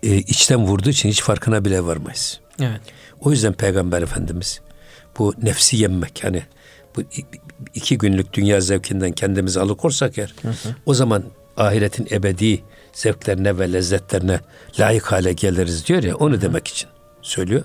e, 0.03 0.17
içten 0.17 0.67
vurduğu 0.67 0.91
için 0.91 1.09
hiç 1.09 1.23
farkına 1.23 1.65
bile 1.65 1.85
varmayız. 1.85 2.41
Evet. 2.61 2.81
O 3.21 3.31
yüzden 3.31 3.53
Peygamber 3.53 4.03
Efendimiz 4.03 4.61
bu 5.19 5.35
nefsi 5.43 5.77
yenmek 5.77 6.25
hani 6.25 6.43
bu 6.97 7.03
iki 7.75 7.99
günlük 7.99 8.33
dünya 8.33 8.61
zevkinden 8.61 9.13
kendimizi 9.13 9.61
alıkorsak 9.61 10.19
eğer 10.19 10.35
o 10.87 10.95
zaman 10.95 11.25
ahiretin 11.57 12.09
ebedi 12.11 12.63
zevklerine 12.93 13.59
ve 13.59 13.73
lezzetlerine 13.73 14.41
layık 14.81 15.13
hale 15.13 15.33
geliriz 15.33 15.87
diyor 15.87 16.03
ya 16.03 16.17
onu 16.17 16.41
demek 16.41 16.69
için 16.69 16.89
söylüyor. 17.23 17.63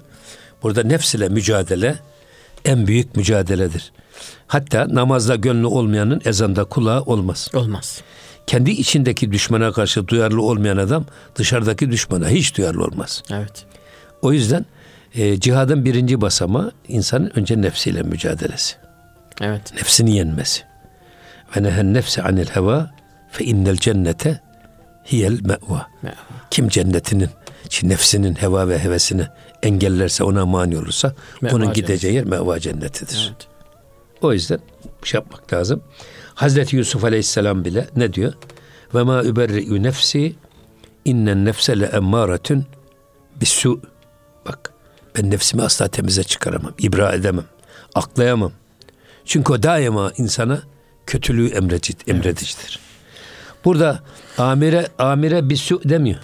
Burada 0.63 0.83
nefs 0.83 1.15
ile 1.15 1.29
mücadele 1.29 1.99
en 2.65 2.87
büyük 2.87 3.15
mücadeledir. 3.15 3.91
Hatta 4.47 4.87
namazda 4.89 5.35
gönlü 5.35 5.65
olmayanın 5.65 6.21
ezanda 6.25 6.63
kulağı 6.63 7.01
olmaz. 7.01 7.49
Olmaz. 7.53 8.01
Kendi 8.47 8.71
içindeki 8.71 9.31
düşmana 9.31 9.71
karşı 9.71 10.07
duyarlı 10.07 10.41
olmayan 10.41 10.77
adam 10.77 11.05
dışarıdaki 11.35 11.91
düşmana 11.91 12.29
hiç 12.29 12.57
duyarlı 12.57 12.83
olmaz. 12.83 13.23
Evet. 13.31 13.65
O 14.21 14.33
yüzden 14.33 14.65
e, 15.15 15.39
cihadın 15.39 15.85
birinci 15.85 16.21
basamağı 16.21 16.71
insanın 16.87 17.31
önce 17.35 17.61
nefsiyle 17.61 18.01
mücadelesi. 18.01 18.75
Evet. 19.41 19.73
Nefsini 19.73 20.15
yenmesi. 20.15 20.63
Ve 21.55 21.63
nehen 21.63 21.93
nefsi 21.93 22.21
anil 22.21 22.47
heva 22.47 22.91
fe 23.31 23.45
innel 23.45 23.77
cennete 23.77 24.39
hiyel 25.11 25.39
me'va. 25.41 25.87
Kim 26.49 26.69
cennetinin, 26.69 27.29
nefsinin 27.83 28.35
heva 28.35 28.69
ve 28.69 28.79
hevesini 28.79 29.27
engellerse 29.63 30.23
ona 30.23 30.45
mani 30.45 30.77
olursa 30.77 31.13
Me'va 31.41 31.55
onun 31.55 31.73
gideceği 31.73 32.13
yer 32.13 32.25
meva 32.25 32.59
cennetidir. 32.59 33.27
Evet. 33.31 33.47
O 34.21 34.33
yüzden 34.33 34.59
şey 35.03 35.17
yapmak 35.17 35.53
lazım. 35.53 35.83
Hazreti 36.41 36.75
Yusuf 36.75 37.03
Aleyhisselam 37.03 37.65
bile 37.65 37.87
ne 37.95 38.13
diyor? 38.13 38.33
Ve 38.95 39.03
ma 39.03 39.23
überri'u 39.23 39.83
nefsi 39.83 40.35
innen 41.05 41.45
nefse 41.45 41.79
le 41.79 41.85
emmâretun 41.85 42.65
bisu. 43.41 43.81
Bak 44.47 44.73
ben 45.17 45.31
nefsimi 45.31 45.63
asla 45.63 45.87
temize 45.87 46.23
çıkaramam, 46.23 46.73
ibra 46.79 47.13
edemem, 47.13 47.45
aklayamam. 47.95 48.51
Çünkü 49.25 49.53
o 49.53 49.63
daima 49.63 50.11
insana 50.17 50.61
kötülüğü 51.05 51.47
emreci, 51.47 51.93
emredicidir. 52.07 52.79
Burada 53.65 53.99
amire 54.37 54.87
amire 54.97 55.49
bisu 55.49 55.81
demiyor. 55.83 56.19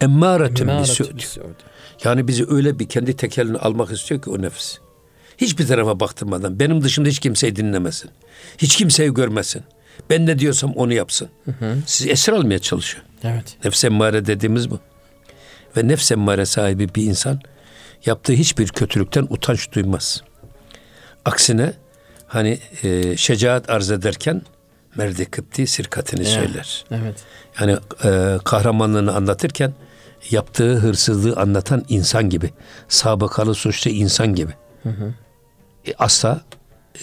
Emmâretun 0.00 0.68
bisu 0.82 1.04
diyor. 1.04 1.44
Yani 2.04 2.28
bizi 2.28 2.46
öyle 2.50 2.78
bir 2.78 2.88
kendi 2.88 3.16
tekelini 3.16 3.58
almak 3.58 3.92
istiyor 3.92 4.22
ki 4.22 4.30
o 4.30 4.42
nefis. 4.42 4.78
Hiçbir 5.38 5.66
tarafa 5.66 6.00
baktırmadan 6.00 6.60
benim 6.60 6.84
dışımda 6.84 7.08
hiç 7.08 7.18
kimseyi 7.18 7.56
dinlemesin. 7.56 8.10
Hiç 8.58 8.76
kimseyi 8.76 9.14
görmesin. 9.14 9.62
Ben 10.10 10.26
ne 10.26 10.38
diyorsam 10.38 10.72
onu 10.72 10.92
yapsın. 10.92 11.28
Sizi 11.86 12.10
esir 12.10 12.32
almaya 12.32 12.58
çalışıyor. 12.58 13.04
Evet. 13.24 13.56
Nefs 13.64 13.84
emmare 13.84 14.26
dediğimiz 14.26 14.70
bu. 14.70 14.80
Ve 15.76 15.88
nefs 15.88 16.12
emmare 16.12 16.46
sahibi 16.46 16.94
bir 16.94 17.02
insan 17.02 17.40
yaptığı 18.06 18.32
hiçbir 18.32 18.68
kötülükten 18.68 19.26
utanç 19.30 19.72
duymaz. 19.72 20.22
Aksine 21.24 21.72
hani 22.26 22.58
e, 22.82 23.16
şecaat 23.16 23.70
arz 23.70 23.90
ederken 23.90 24.42
merdi 24.96 25.24
kıpti 25.24 25.66
sirkatini 25.66 26.24
Ya. 26.24 26.30
söyler. 26.30 26.84
Evet. 26.90 27.16
Yani 27.60 27.76
e, 28.04 28.38
kahramanlığını 28.44 29.14
anlatırken 29.14 29.72
yaptığı 30.30 30.74
hırsızlığı 30.74 31.36
anlatan 31.40 31.84
insan 31.88 32.30
gibi. 32.30 32.50
Sabıkalı 32.88 33.54
suçlu 33.54 33.90
insan 33.90 34.34
gibi. 34.34 34.52
E, 34.86 34.88
asla 35.98 36.40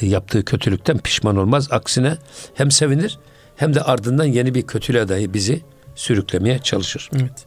e, 0.02 0.06
yaptığı 0.06 0.46
kötülükten 0.46 0.98
pişman 0.98 1.38
olmaz. 1.38 1.68
Aksine 1.72 2.18
hem 2.56 2.72
sevinir 2.72 3.20
hem 3.56 3.74
de 3.74 3.82
ardından 3.82 4.26
yeni 4.26 4.56
bir 4.56 4.62
kötülüğe 4.62 5.10
dahi 5.10 5.34
bizi 5.34 5.62
sürüklemeye 5.96 6.60
çalışır. 6.60 7.10
Evet. 7.16 7.46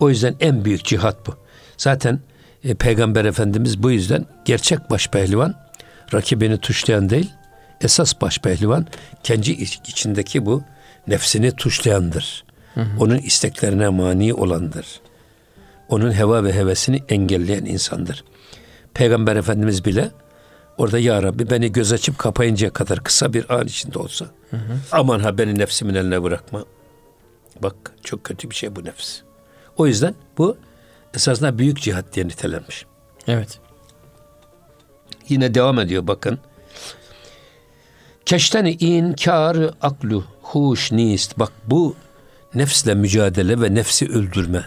O 0.00 0.10
yüzden 0.10 0.36
en 0.40 0.64
büyük 0.64 0.84
cihat 0.84 1.26
bu. 1.26 1.34
Zaten 1.76 2.20
e, 2.64 2.74
Peygamber 2.74 3.24
Efendimiz 3.24 3.82
bu 3.82 3.90
yüzden 3.90 4.26
gerçek 4.44 4.90
baş 4.90 5.08
pehlivan 5.08 5.54
rakibini 6.14 6.58
tuşlayan 6.58 7.10
değil, 7.10 7.30
esas 7.80 8.20
baş 8.20 8.38
pehlivan 8.38 8.86
kendi 9.22 9.50
iç- 9.50 9.80
içindeki 9.88 10.46
bu 10.46 10.62
nefsini 11.08 11.52
tuşlayandır. 11.52 12.44
Onun 13.00 13.18
isteklerine 13.18 13.88
mani 13.88 14.34
olandır. 14.34 15.00
Onun 15.88 16.12
heva 16.12 16.44
ve 16.44 16.52
hevesini 16.52 17.02
engelleyen 17.08 17.64
insandır. 17.64 18.24
Peygamber 18.94 19.36
Efendimiz 19.36 19.84
bile 19.84 20.10
orada 20.78 20.98
ya 20.98 21.22
Rabbi 21.22 21.50
beni 21.50 21.72
göz 21.72 21.92
açıp 21.92 22.18
kapayıncaya 22.18 22.72
kadar 22.72 23.04
kısa 23.04 23.32
bir 23.32 23.54
an 23.54 23.66
içinde 23.66 23.98
olsa 23.98 24.26
aman 24.92 25.20
ha 25.20 25.38
beni 25.38 25.58
nefsimin 25.58 25.94
eline 25.94 26.22
bırakma. 26.22 26.64
Bak 27.62 27.74
çok 28.04 28.24
kötü 28.24 28.50
bir 28.50 28.54
şey 28.54 28.76
bu 28.76 28.84
nefs. 28.84 29.20
O 29.76 29.86
yüzden 29.86 30.14
bu 30.38 30.56
esasında 31.14 31.58
büyük 31.58 31.82
cihat 31.82 32.14
diye 32.14 32.28
nitelenmiş. 32.28 32.86
Evet. 33.28 33.60
Yine 35.28 35.54
devam 35.54 35.78
ediyor 35.78 36.06
bakın. 36.06 36.38
Keşteni 38.26 38.72
inkar 38.72 39.56
aklu 39.82 40.24
huş 40.42 40.92
nist. 40.92 41.38
Bak 41.38 41.52
bu 41.66 41.96
nefsle 42.54 42.94
mücadele 42.94 43.60
ve 43.60 43.74
nefsi 43.74 44.08
öldürme 44.08 44.64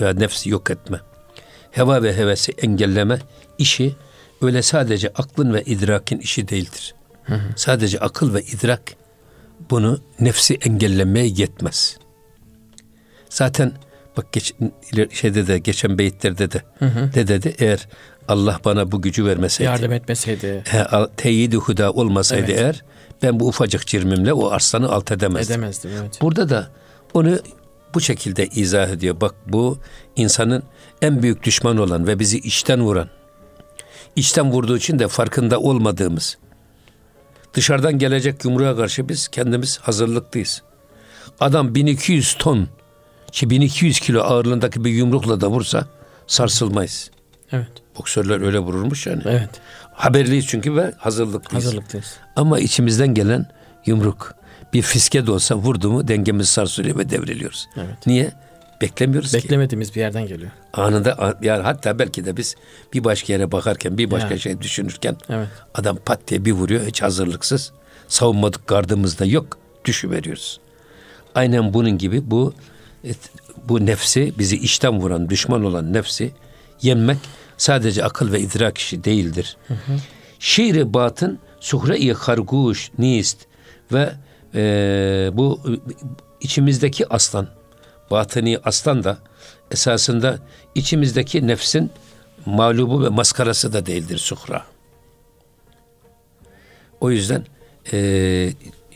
ve 0.00 0.16
nefsi 0.16 0.50
yok 0.50 0.70
etme. 0.70 1.00
Heva 1.70 2.02
ve 2.02 2.16
hevesi 2.16 2.52
engelleme 2.52 3.18
işi 3.58 3.96
öyle 4.42 4.62
sadece 4.62 5.08
aklın 5.08 5.54
ve 5.54 5.62
idrakin 5.62 6.18
işi 6.18 6.48
değildir. 6.48 6.94
Sadece 7.56 7.98
akıl 7.98 8.34
ve 8.34 8.42
idrak 8.42 8.82
bunu 9.70 10.00
nefsi 10.20 10.54
engellemeye 10.54 11.26
yetmez. 11.26 11.98
Zaten 13.30 13.72
bak 14.16 14.32
geç, 14.32 14.54
şeyde 15.12 15.46
de 15.46 15.58
geçen 15.58 15.98
beyitlerde 15.98 16.50
de 16.50 16.62
ne 17.16 17.28
dedi? 17.28 17.54
Eğer 17.58 17.88
Allah 18.28 18.60
bana 18.64 18.92
bu 18.92 19.02
gücü 19.02 19.26
vermeseydi, 19.26 19.70
Yardım 19.70 19.92
etmeseydi 19.92 20.62
he, 20.68 20.86
teyidi 21.16 21.56
huda 21.56 21.92
olmasaydı 21.92 22.52
Evet. 22.52 22.60
eğer 22.60 22.84
ben 23.22 23.40
bu 23.40 23.48
ufacık 23.48 23.86
cirmimle 23.86 24.32
o 24.32 24.50
arslanı 24.50 24.88
alt 24.92 25.12
edemezdim. 25.12 25.54
edemezdim. 25.54 25.90
Evet. 26.00 26.18
Burada 26.22 26.48
da 26.48 26.70
onu 27.14 27.38
bu 27.94 28.00
şekilde 28.00 28.46
izah 28.46 28.88
ediyor. 28.88 29.20
Bak 29.20 29.34
bu 29.46 29.78
insanın 30.16 30.62
en 31.02 31.22
büyük 31.22 31.42
düşman 31.42 31.76
olan 31.76 32.06
ve 32.06 32.18
bizi 32.18 32.38
içten 32.38 32.82
vuran, 32.82 33.08
içten 34.16 34.50
vurduğu 34.52 34.76
için 34.76 34.98
de 34.98 35.08
farkında 35.08 35.60
olmadığımız, 35.60 36.36
Dışarıdan 37.56 37.98
gelecek 37.98 38.44
yumruğa 38.44 38.76
karşı 38.76 39.08
biz 39.08 39.28
kendimiz 39.28 39.78
hazırlıklıyız. 39.78 40.62
Adam 41.40 41.74
1200 41.74 42.34
ton 42.38 42.68
ki 43.32 43.50
1200 43.50 44.00
kilo 44.00 44.20
ağırlığındaki 44.20 44.84
bir 44.84 44.90
yumrukla 44.90 45.40
da 45.40 45.48
vursa 45.48 45.86
sarsılmayız. 46.26 47.10
Evet. 47.52 47.68
Boksörler 47.98 48.40
öyle 48.40 48.58
vururmuş 48.58 49.06
yani. 49.06 49.22
Evet. 49.24 49.50
Haberliyiz 49.92 50.46
çünkü 50.46 50.76
ve 50.76 50.92
hazırlıklıyız. 50.98 51.64
Hazırlıklıyız. 51.64 52.16
Ama 52.36 52.58
içimizden 52.58 53.14
gelen 53.14 53.46
yumruk 53.86 54.34
bir 54.72 54.82
fiske 54.82 55.26
de 55.26 55.30
olsa 55.30 55.54
vurdu 55.54 55.90
mu 55.90 56.08
dengemiz 56.08 56.48
sarsılıyor 56.48 56.98
ve 56.98 57.10
devriliyoruz. 57.10 57.68
Evet. 57.76 58.06
Niye? 58.06 58.32
Beklemiyoruz 58.80 59.30
ki. 59.30 59.36
Beklemediğimiz 59.36 59.94
bir 59.94 60.00
yerden 60.00 60.26
geliyor. 60.26 60.50
Anında 60.72 61.38
yani 61.42 61.62
hatta 61.62 61.98
belki 61.98 62.24
de 62.24 62.36
biz 62.36 62.56
bir 62.92 63.04
başka 63.04 63.32
yere 63.32 63.52
bakarken 63.52 63.98
bir 63.98 64.10
başka 64.10 64.28
Yani. 64.30 64.40
şey 64.40 64.60
düşünürken 64.60 65.16
Evet. 65.28 65.48
adam 65.74 65.96
pat 65.96 66.20
diye 66.28 66.44
bir 66.44 66.52
vuruyor 66.52 66.86
hiç 66.86 67.02
hazırlıksız. 67.02 67.72
Savunmadık 68.08 68.66
gardımız 68.66 69.18
da 69.18 69.24
yok. 69.24 69.58
Düşüveriyoruz. 69.84 70.60
Aynen 71.34 71.74
bunun 71.74 71.98
gibi 71.98 72.30
bu 72.30 72.54
et- 73.04 73.30
bu 73.68 73.86
nefsi 73.86 74.32
bizi 74.38 74.56
içten 74.56 75.00
vuran 75.00 75.30
düşman 75.30 75.64
olan 75.64 75.92
nefsi 75.92 76.32
yenmek 76.82 77.18
sadece 77.56 78.04
akıl 78.04 78.32
ve 78.32 78.40
idrak 78.40 78.78
işi 78.78 79.04
değildir. 79.04 79.56
Şiir-i 80.38 80.94
batın 80.94 81.38
suhre-i 81.60 82.12
harguş 82.12 82.90
nist 82.98 83.38
ve 83.92 84.12
eee, 84.54 85.30
bu 85.32 85.60
içimizdeki 86.40 87.08
aslan 87.12 87.48
batıni 88.10 88.58
aslan 88.64 89.04
da 89.04 89.18
esasında 89.70 90.38
içimizdeki 90.74 91.46
nefsin 91.46 91.90
mağlubu 92.46 93.04
ve 93.04 93.08
maskarası 93.08 93.72
da 93.72 93.86
değildir 93.86 94.18
suhra. 94.18 94.64
O 97.00 97.10
yüzden 97.10 97.44
eee, 97.92 98.52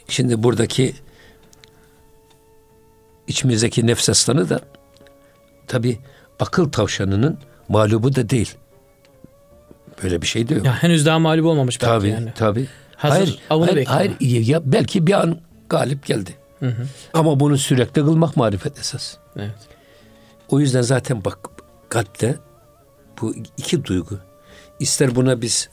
şimdi 0.09 0.43
buradaki 0.43 0.95
içimizdeki 3.27 3.87
nefs 3.87 4.09
aslanı 4.09 4.49
da 4.51 4.61
tabi 5.67 5.99
akıl 6.41 6.73
tavşanının 6.73 7.39
mağlubu 7.69 8.15
da 8.17 8.31
değil. 8.31 8.55
Böyle 10.03 10.23
bir 10.23 10.27
şey 10.27 10.49
de 10.49 10.55
yok. 10.55 10.65
Ya 10.67 10.83
henüz 10.83 11.07
daha 11.07 11.19
mağlup 11.19 11.47
olmamış 11.47 11.83
belki 11.83 11.91
Tabii 11.93 12.09
yani. 12.09 12.33
tabii. 12.37 12.67
Hazır 12.97 13.17
hayır, 13.17 13.39
avını 13.51 13.65
hayır, 13.67 13.77
bekliyor. 13.77 13.99
hayır, 14.21 14.47
ya 14.47 14.61
belki 14.65 15.07
bir 15.07 15.13
an 15.13 15.41
galip 15.69 16.07
geldi. 16.07 16.35
Ama 17.15 17.41
bunu 17.41 17.59
sürekli 17.59 17.93
kılmak 18.05 18.37
marifet 18.37 18.79
esas. 18.79 19.17
Evet. 19.37 19.51
O 20.49 20.61
yüzden 20.61 20.83
zaten 20.83 21.25
bak 21.25 21.39
kalpte 21.89 22.39
bu 23.21 23.35
iki 23.57 23.85
duygu. 23.85 24.19
İster 24.81 25.15
buna 25.15 25.43
biz 25.43 25.69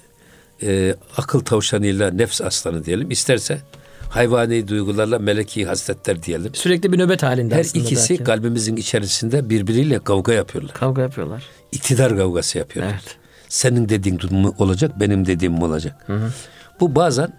e, 0.64 0.96
akıl 1.18 1.40
tavşanıyla 1.40 2.12
nefs 2.12 2.42
aslanı 2.42 2.86
diyelim. 2.86 3.12
isterse 3.12 3.62
hayvani 4.10 4.68
duygularla 4.68 5.20
meleki 5.20 5.66
hasletler 5.66 6.24
diyelim. 6.24 6.56
Sürekli 6.56 6.92
bir 6.94 7.00
nöbet 7.00 7.24
halinde 7.24 7.56
Her 7.56 7.60
aslında 7.60 7.86
ikisi 7.86 8.10
belki. 8.10 8.24
kalbimizin 8.24 8.76
içerisinde 8.76 9.50
birbiriyle 9.50 10.00
kavga 10.00 10.34
yapıyorlar. 10.34 10.74
kavga 10.74 11.02
yapıyorlar. 11.02 11.44
İktidar 11.72 12.18
kavgası 12.18 12.58
yapıyorlar. 12.58 12.94
Evet. 12.94 13.18
Senin 13.50 13.90
dediğin 13.90 14.20
mu 14.32 14.56
olacak, 14.58 15.00
benim 15.00 15.26
dediğim 15.26 15.54
mi 15.54 15.64
olacak? 15.64 16.08
Bu 16.80 16.96
bazen 16.96 17.34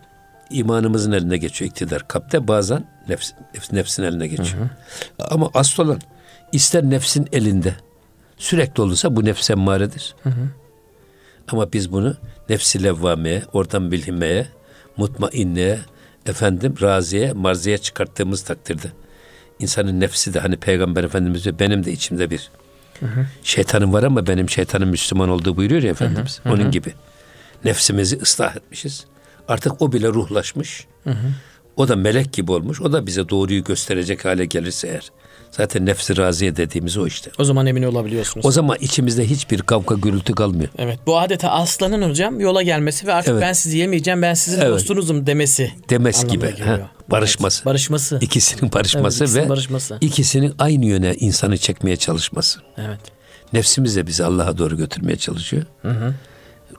imanımızın 0.51 1.13
eline 1.13 1.37
geçiyor 1.37 1.71
iktidar. 1.71 2.09
Kalpte 2.09 2.49
bazen 2.49 2.85
nefs, 3.09 3.33
nefs- 3.55 3.75
nefsin 3.75 4.03
eline 4.03 4.27
geçiyor. 4.27 4.63
Ama 5.19 5.51
asıl 5.55 5.85
olan 5.85 6.01
ister 6.53 6.83
nefsin 6.85 7.29
elinde 7.33 7.75
sürekli 8.37 8.83
olursa 8.83 9.17
bu 9.17 9.25
nefs 9.25 9.51
emmaredir. 9.51 10.15
Ama 11.49 11.73
biz 11.73 11.93
bunu 11.93 12.17
nefsi 12.49 12.83
levvameye, 12.83 13.43
oradan 13.53 13.93
bilhimeye, 13.93 14.47
mutmainneye, 14.97 15.79
efendim 16.27 16.75
raziye, 16.83 17.33
marziye 17.33 17.79
çıkarttığımız 17.79 18.43
takdirde 18.43 18.87
insanın 19.59 20.01
nefsi 20.01 20.35
de 20.35 20.41
hani 20.41 20.57
Peygamber 20.57 21.05
Efendimiz 21.05 21.45
diyor, 21.45 21.59
benim 21.59 21.85
de 21.85 21.93
içimde 21.93 22.31
bir 22.31 22.51
şeytanım 23.43 23.93
var 23.93 24.03
ama 24.03 24.27
benim 24.27 24.51
şeytanım 24.51 24.89
Müslüman 24.89 25.29
olduğu 25.29 25.57
buyuruyor 25.57 25.83
ya 25.83 25.91
Efendimiz. 25.91 26.41
Onun 26.47 26.71
gibi. 26.71 26.93
Nefsimizi 27.65 28.19
ıslah 28.23 28.57
etmişiz. 28.57 29.05
Artık 29.49 29.83
o 29.83 29.93
bile 29.93 30.09
ruhlaşmış. 30.09 30.87
O 31.77 31.89
da 31.89 31.97
melek 31.97 32.33
gibi 32.33 32.53
olmuş. 32.53 32.81
O 32.81 32.93
da 32.93 33.07
bize 33.07 33.29
doğruyu 33.29 33.65
gösterecek 33.65 34.25
hale 34.25 34.45
gelirse 34.45 34.89
eğer. 34.89 35.11
Zaten 35.51 35.87
nefsi 35.87 36.17
raziye 36.17 36.57
dediğimiz 36.57 36.97
o 36.97 37.07
işte. 37.07 37.31
O 37.39 37.45
zaman 37.45 37.67
emin 37.67 37.83
olabiliyorsunuz. 37.83 38.47
O 38.47 38.51
zaman 38.51 38.77
içimizde 38.81 39.31
hiçbir 39.31 39.59
kavga 39.63 39.95
gürültü 39.95 40.33
kalmıyor. 40.35 40.69
evet. 40.79 40.99
Bu 41.07 41.19
adeta 41.19 41.51
aslanın 41.51 42.11
hocam 42.11 42.41
yola 42.41 42.63
gelmesi 42.63 43.07
ve 43.07 43.13
artık 43.15 43.33
Evet. 43.33 43.43
ben 43.43 43.53
sizi 43.53 43.79
yemeyeceğim 43.79 44.23
ben 44.23 44.35
sizin 44.35 44.61
Evet. 44.61 44.71
dostunuzum 44.71 45.27
demesi. 45.27 45.73
Demesi 45.91 46.27
gibi. 46.27 46.47
geliyor. 46.47 46.67
ha, 46.79 46.91
barışması. 47.11 47.59
Evet, 47.59 47.67
barışması. 47.67 48.19
İkisinin 48.21 48.73
barışması 48.73 49.19
Evet, 49.19 49.29
ikisinin 49.29 49.45
ve 49.45 49.49
barışması. 49.49 49.99
ikisinin 50.01 50.55
aynı 50.59 50.87
yöne 50.87 51.15
insanı 51.15 51.59
çekmeye 51.59 51.97
çalışması. 51.97 52.61
Evet. 52.77 53.01
Nefsimiz 53.53 53.97
de 53.97 54.07
bizi 54.07 54.25
Allah'a 54.25 54.59
doğru 54.59 54.77
götürmeye 54.77 55.17
çalışıyor. 55.17 55.63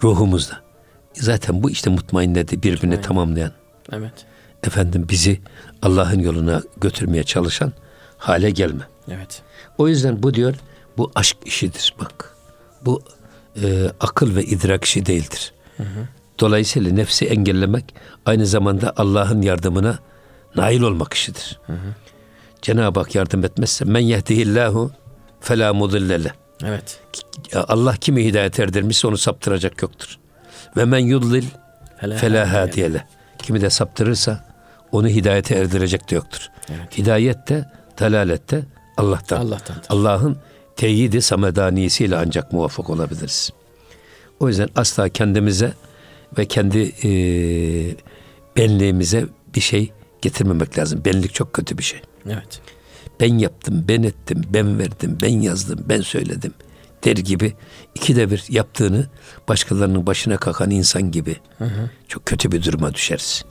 Ruhumuz 0.03 0.49
da. 0.49 0.68
Zaten 1.13 1.63
bu 1.63 1.69
işte 1.69 1.89
mutmainnedi 1.89 2.63
birbirini 2.63 3.02
tamamlayan. 3.02 3.52
Evet. 3.91 4.13
Efendim 4.63 5.06
bizi 5.10 5.39
Allah'ın 5.82 6.19
yoluna 6.19 6.62
götürmeye 6.78 7.24
çalışan 7.24 7.74
hale 8.17 8.50
gelme. 8.50 8.84
Evet. 9.12 9.41
O 9.78 9.88
yüzden 9.88 10.24
bu 10.24 10.34
diyor 10.34 10.56
bu 10.98 11.12
aşk 11.15 11.38
işidir 11.45 11.95
bak. 12.00 12.36
Bu 12.86 13.02
e, 13.63 13.91
akıl 14.00 14.36
ve 14.36 14.43
idrak 14.43 14.86
işi 14.86 15.06
değildir. 15.06 15.54
Dolayısıyla 16.39 16.91
nefsi 16.91 17.26
engellemek 17.26 17.95
aynı 18.26 18.45
zamanda 18.45 18.93
Allah'ın 18.98 19.41
yardımına 19.41 20.00
nail 20.56 20.82
olmak 20.82 21.13
işidir. 21.13 21.60
Cenab-ı 22.62 23.00
Hak 23.00 23.15
yardım 23.15 23.45
etmezse 23.45 23.86
men 23.86 24.00
yehdihillahu 24.00 24.91
felâ 25.39 25.74
mudillele. 25.74 26.34
Evet. 26.63 27.00
Allah 27.54 27.95
kimi 27.95 28.26
hidayet 28.26 28.60
erdirmişse 28.60 29.08
onu 29.08 29.17
saptıracak 29.17 29.82
yoktur. 29.82 30.19
Ve 30.78 30.86
men 30.86 31.00
yudlil 31.00 31.45
Fela 32.00 32.54
hadiyele. 32.54 33.06
Kimi 33.38 33.62
de 33.62 33.69
saptırırsa 33.69 34.45
onu 34.91 35.08
hidayete 35.08 35.56
erdirecek 35.56 36.10
de 36.12 36.15
yoktur. 36.15 36.50
Hidayet 36.98 37.50
de 37.50 37.65
dalalet 38.00 38.50
de 38.50 38.65
Allah'tan. 38.98 39.38
Allah'tandır. 39.38 39.86
Allah'ın 39.89 40.38
teyidi 40.76 41.22
samedaniyesiyle 41.22 42.17
ancak 42.17 42.54
muvaffak 42.54 42.89
olabiliriz. 42.89 43.50
O 44.39 44.48
yüzden 44.48 44.69
asla 44.76 45.10
kendimize 45.10 45.74
ve 46.38 46.45
kendi 46.45 46.93
e, 47.04 47.12
benliğimize 48.58 49.26
bir 49.56 49.62
şey 49.62 49.91
getirmemek 50.22 50.78
lazım. 50.78 51.02
Benlik 51.06 51.34
çok 51.34 51.54
kötü 51.54 51.78
bir 51.78 51.84
şey. 51.84 52.02
Evet. 52.26 52.62
Ben 53.19 53.38
yaptım, 53.38 53.86
ben 53.88 54.04
ettim, 54.04 54.41
ben 54.50 54.80
verdim, 54.80 55.17
ben 55.22 55.41
yazdım, 55.41 55.86
ben 55.89 56.02
söyledim 56.02 56.54
der 57.03 57.17
gibi 57.17 57.53
ikide 57.95 58.31
bir 58.31 58.45
yaptığını 58.49 59.07
başkalarının 59.47 60.07
başına 60.07 60.38
kalkan 60.38 60.69
insan 60.71 61.12
gibi 61.12 61.35
çok 62.07 62.25
kötü 62.25 62.51
bir 62.51 62.63
duruma 62.63 62.93
düşeriz. 62.93 63.45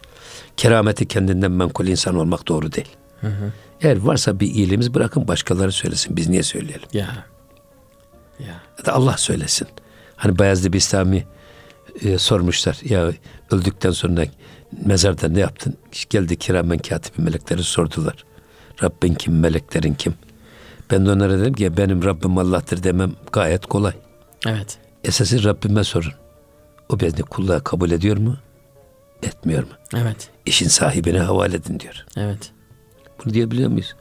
Kerameti 0.56 1.06
kendinden 1.06 1.50
menkul 1.50 1.87
insan 1.87 2.14
olmak 2.16 2.48
doğru 2.48 2.72
değil. 2.72 2.96
Eğer 3.80 3.96
varsa 3.96 4.40
bir 4.40 4.46
iyiliğimiz 4.46 4.94
bırakın 4.94 5.28
başkaları 5.28 5.72
söylesin. 5.72 6.16
Biz 6.16 6.28
niye 6.28 6.42
söyleyelim? 6.42 6.88
Ya. 6.92 7.26
Ya. 8.38 8.61
Ya 8.78 8.84
da 8.87 8.92
Allah 8.92 9.16
söylesin. 9.16 9.68
Hani 10.16 10.38
Bayezid 10.38 10.72
Bistami 10.72 11.26
e, 12.02 12.18
sormuşlar. 12.18 12.78
Ya 12.84 13.12
öldükten 13.50 13.90
sonra 13.90 14.24
mezarda 14.84 15.28
ne 15.28 15.40
yaptın? 15.40 15.76
Geldi 16.11 16.37
kiramen 16.37 16.78
katibi 16.78 17.22
melekleri 17.22 17.62
sordular. 17.62 18.24
Rabbin 18.82 19.14
kim, 19.14 19.40
meleklerin 19.40 19.94
kim? 19.94 20.14
Ben 20.90 21.07
de 21.07 21.11
onlara 21.11 21.38
dedim 21.38 21.53
ki 21.53 21.77
benim 21.77 22.05
Rabbim 22.05 22.38
Allah'tır 22.38 22.83
demem 22.83 23.12
gayet 23.33 23.66
kolay. 23.66 23.92
Evet. 24.46 24.79
Esası 25.05 25.44
Rabbime 25.44 25.85
sorun. 25.85 26.12
O 26.88 27.01
beni 27.01 27.22
kulluğa 27.22 27.61
kabul 27.61 27.90
ediyor 27.90 28.16
mu? 28.16 28.37
Etmiyor 29.22 29.62
mu? 29.62 29.70
Evet. 29.96 30.29
İşin 30.46 30.68
sahibine 30.68 31.18
havale 31.18 31.57
edin 31.57 31.81
diyor. 31.81 32.05
Evet. 32.16 32.51
Bunu 33.24 33.35
diyebiliyor 33.35 33.70
muyuz? 33.70 33.94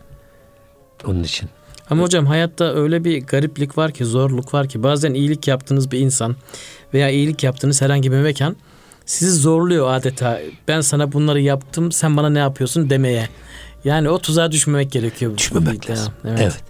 Onun 1.06 1.24
için. 1.24 1.50
Ama 1.90 2.04
hocam 2.04 2.26
hayatta 2.26 2.74
öyle 2.74 3.04
bir 3.04 3.24
gariplik 3.24 3.78
var 3.78 3.92
ki, 3.92 4.06
zorluk 4.06 4.54
var 4.54 4.68
ki 4.68 4.84
bazen 4.84 5.14
iyilik 5.14 5.48
yaptığınız 5.48 5.92
bir 5.92 6.00
insan 6.00 6.36
veya 6.94 7.10
iyilik 7.10 7.44
yaptığınız 7.44 7.82
herhangi 7.82 8.12
bir 8.12 8.18
mekan 8.18 8.56
sizi 9.06 9.32
zorluyor 9.32 9.94
adeta. 9.94 10.40
Ben 10.68 10.82
sana 10.82 11.12
bunları 11.12 11.42
yaptım, 11.42 11.92
sen 11.92 12.18
bana 12.18 12.30
ne 12.30 12.40
yapıyorsun 12.40 12.90
demeye. 12.90 13.30
Yani 13.84 14.10
o 14.10 14.20
tuzağa 14.20 14.52
düşmemek 14.52 14.92
gerekiyor. 14.92 15.38
Düşmemek 15.38 15.90
lazım. 15.90 16.14
Evet. 16.26 16.40
Evet. 16.42 16.64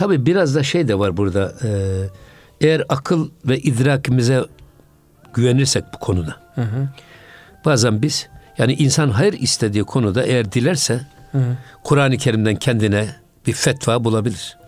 Tabi 0.00 0.26
biraz 0.26 0.54
da 0.54 0.62
şey 0.62 0.88
de 0.88 0.98
var 0.98 1.16
burada. 1.16 1.54
e, 1.64 1.68
eğer 2.60 2.82
akıl 2.88 3.30
ve 3.44 3.58
idrakimize 3.58 4.44
güvenirsek 5.34 5.84
bu 5.94 5.98
konuda. 5.98 6.36
Bazen 7.64 8.02
biz 8.02 8.28
yani 8.58 8.72
insan 8.72 9.10
hayır 9.10 9.32
istediği 9.32 9.84
konuda 9.84 10.22
eğer 10.22 10.52
dilerse 10.52 11.06
Kur'an-ı 11.84 12.16
Kerim'den 12.16 12.56
kendine 12.56 13.16
bir 13.46 13.52
fetva 13.52 14.04
bulabilir. 14.04 14.58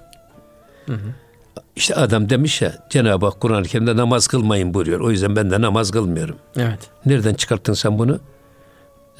İşte 1.77 1.95
adam 1.95 2.31
demiş 2.31 2.63
ya 2.63 2.87
Cenab-ı 2.91 3.27
Hak 3.27 3.41
Kur'an-ı 3.41 3.67
Kerim'de 3.67 3.97
namaz 3.97 4.27
kılmayın 4.27 4.75
buyuruyor. 4.75 5.01
O 5.01 5.11
yüzden 5.11 5.37
ben 5.37 5.51
de 5.51 5.61
namaz 5.61 5.91
kılmıyorum. 5.91 6.37
Evet. 6.57 6.91
Nereden 7.07 7.35
çıkarttın 7.35 7.73
sen 7.73 7.99
bunu? 7.99 8.21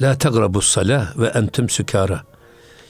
La 0.01 0.17
tagrabus 0.17 0.67
salah 0.67 1.17
ve 1.17 1.27
entüm 1.27 1.69
sükara. 1.69 2.21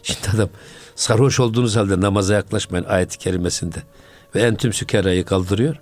Şimdi 0.03 0.19
adam 0.35 0.49
sarhoş 0.95 1.39
olduğunuz 1.39 1.75
halde 1.75 2.01
namaza 2.01 2.33
yaklaşmayın 2.33 2.85
ayet-i 2.85 3.17
kerimesinde. 3.17 3.83
Ve 4.35 4.41
entüm 4.41 4.73
sükarayı 4.73 5.25
kaldırıyor. 5.25 5.75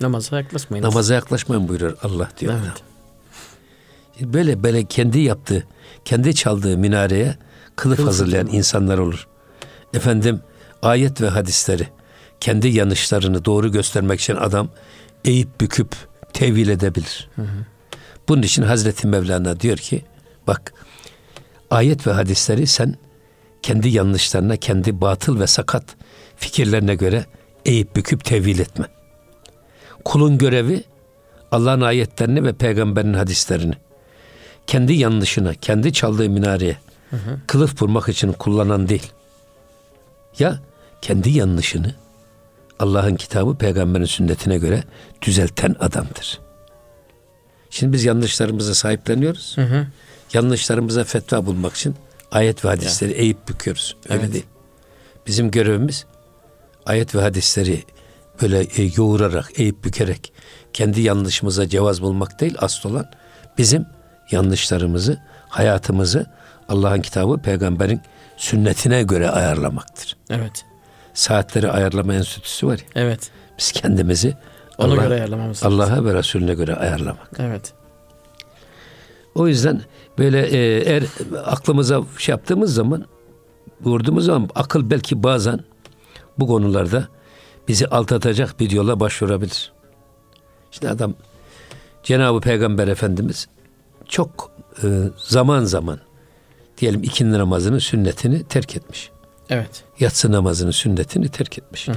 Namaza 0.00 0.36
yaklaşmayın. 0.36 0.84
Namaza 0.84 1.14
yaklaşmayın 1.14 1.68
buyuruyor 1.68 1.98
Allah 2.02 2.30
diyor. 2.38 2.52
Evet. 2.52 2.62
adam. 4.22 4.32
Böyle 4.32 4.62
böyle 4.62 4.84
kendi 4.84 5.18
yaptığı, 5.18 5.66
kendi 6.04 6.34
çaldığı 6.34 6.78
minareye 6.78 7.36
kılıf 7.76 7.96
Kılıf 7.96 8.08
hazırlayan 8.08 8.46
insanlar 8.46 8.98
olur. 8.98 9.28
Efendim 9.94 10.40
ayet 10.82 11.20
ve 11.20 11.28
hadisleri 11.28 11.88
kendi 12.40 12.68
yanlışlarını 12.68 13.44
doğru 13.44 13.72
göstermek 13.72 14.20
için 14.20 14.36
adam 14.36 14.68
eğip 15.24 15.60
büküp 15.60 15.94
tevil 16.32 16.68
edebilir. 16.68 17.30
Bunun 18.28 18.42
için 18.42 18.62
Hazreti 18.62 19.06
Mevlana 19.06 19.60
diyor 19.60 19.76
ki 19.76 20.04
bak 20.46 20.72
ayet 21.70 22.06
ve 22.06 22.12
hadisleri 22.12 22.66
sen 22.66 22.96
kendi 23.68 23.88
yanlışlarına, 23.88 24.56
kendi 24.56 25.00
batıl 25.00 25.40
ve 25.40 25.46
sakat 25.46 25.84
fikirlerine 26.36 26.94
göre 26.94 27.26
eğip 27.64 27.96
büküp 27.96 28.24
tevil 28.24 28.58
etme. 28.58 28.86
Kulun 30.04 30.38
görevi 30.38 30.84
Allah'ın 31.52 31.80
ayetlerini 31.80 32.44
ve 32.44 32.52
peygamberin 32.52 33.14
hadislerini 33.14 33.74
kendi 34.66 34.92
yanlışına, 34.92 35.54
kendi 35.54 35.92
çaldığı 35.92 36.30
minareye 36.30 36.76
kılıf 37.46 37.82
vurmak 37.82 38.08
için 38.08 38.32
kullanan 38.32 38.88
değil. 38.88 39.12
Ya 40.38 40.58
kendi 41.02 41.30
yanlışını 41.30 41.94
Allah'ın 42.78 43.16
kitabı 43.16 43.58
peygamberin 43.58 44.04
sünnetine 44.04 44.58
göre 44.58 44.84
düzelten 45.22 45.76
adamdır. 45.80 46.40
Şimdi 47.70 47.92
biz 47.92 48.04
yanlışlarımıza 48.04 48.74
sahipleniyoruz. 48.74 49.52
Hı 49.56 49.62
hı. 49.62 49.86
Yanlışlarımıza 50.32 51.04
fetva 51.04 51.46
bulmak 51.46 51.74
için 51.74 51.94
ayet 52.32 52.64
ve 52.64 52.68
hadisleri 52.68 53.12
eğip 53.12 53.48
büküyoruz. 53.48 53.96
Öyle 54.08 54.20
Evet. 54.22 54.32
değil. 54.32 54.46
Bizim 55.26 55.50
görevimiz 55.50 56.06
ayet 56.86 57.14
ve 57.14 57.20
hadisleri 57.20 57.84
böyle 58.42 58.60
e, 58.60 58.90
yoğurarak, 58.96 59.60
eğip 59.60 59.84
bükerek 59.84 60.32
kendi 60.72 61.00
yanlışımıza 61.00 61.68
cevaz 61.68 62.02
bulmak 62.02 62.40
değil. 62.40 62.54
Asıl 62.58 62.90
olan 62.90 63.10
bizim 63.58 63.86
yanlışlarımızı, 64.30 65.20
hayatımızı 65.48 66.26
Allah'ın 66.68 67.00
kitabı, 67.00 67.38
peygamberin 67.42 68.00
sünnetine 68.36 69.02
göre 69.02 69.30
ayarlamaktır. 69.30 70.16
Evet. 70.30 70.64
Saatleri 71.14 71.70
ayarlama 71.70 72.14
enstitüsü 72.14 72.66
var 72.66 72.78
ya. 72.78 72.84
Evet. 72.94 73.30
Biz 73.58 73.72
kendimizi 73.72 74.34
Ona 74.78 74.92
Allah- 74.92 75.02
göre 75.04 75.14
ayarlamamız. 75.14 75.62
Allah'a 75.64 76.04
ve 76.04 76.14
Resulüne 76.14 76.54
göre 76.54 76.74
ayarlamak. 76.76 77.30
Evet. 77.38 77.72
O 79.34 79.48
yüzden 79.48 79.80
böyle 80.18 80.46
e, 80.46 80.82
eğer 80.90 81.04
aklımıza 81.44 82.02
şey 82.18 82.32
yaptığımız 82.32 82.74
zaman 82.74 83.04
vurduğumuz 83.80 84.24
zaman 84.24 84.50
akıl 84.54 84.90
belki 84.90 85.22
bazen 85.22 85.60
bu 86.38 86.46
konularda 86.46 87.08
bizi 87.68 87.86
aldatacak 87.86 88.60
bir 88.60 88.70
yola 88.70 89.00
başvurabilir. 89.00 89.72
Şimdi 90.70 90.88
adam 90.88 91.14
Cenab-ı 92.02 92.40
Peygamber 92.40 92.88
Efendimiz 92.88 93.48
çok 94.08 94.50
e, 94.84 94.86
zaman 95.16 95.64
zaman 95.64 95.98
diyelim 96.78 97.02
ikindi 97.02 97.38
namazının 97.38 97.78
sünnetini 97.78 98.44
terk 98.44 98.76
etmiş. 98.76 99.10
Evet. 99.50 99.84
Yatsı 100.00 100.32
namazının 100.32 100.70
sünnetini 100.70 101.28
terk 101.28 101.58
etmiş. 101.58 101.88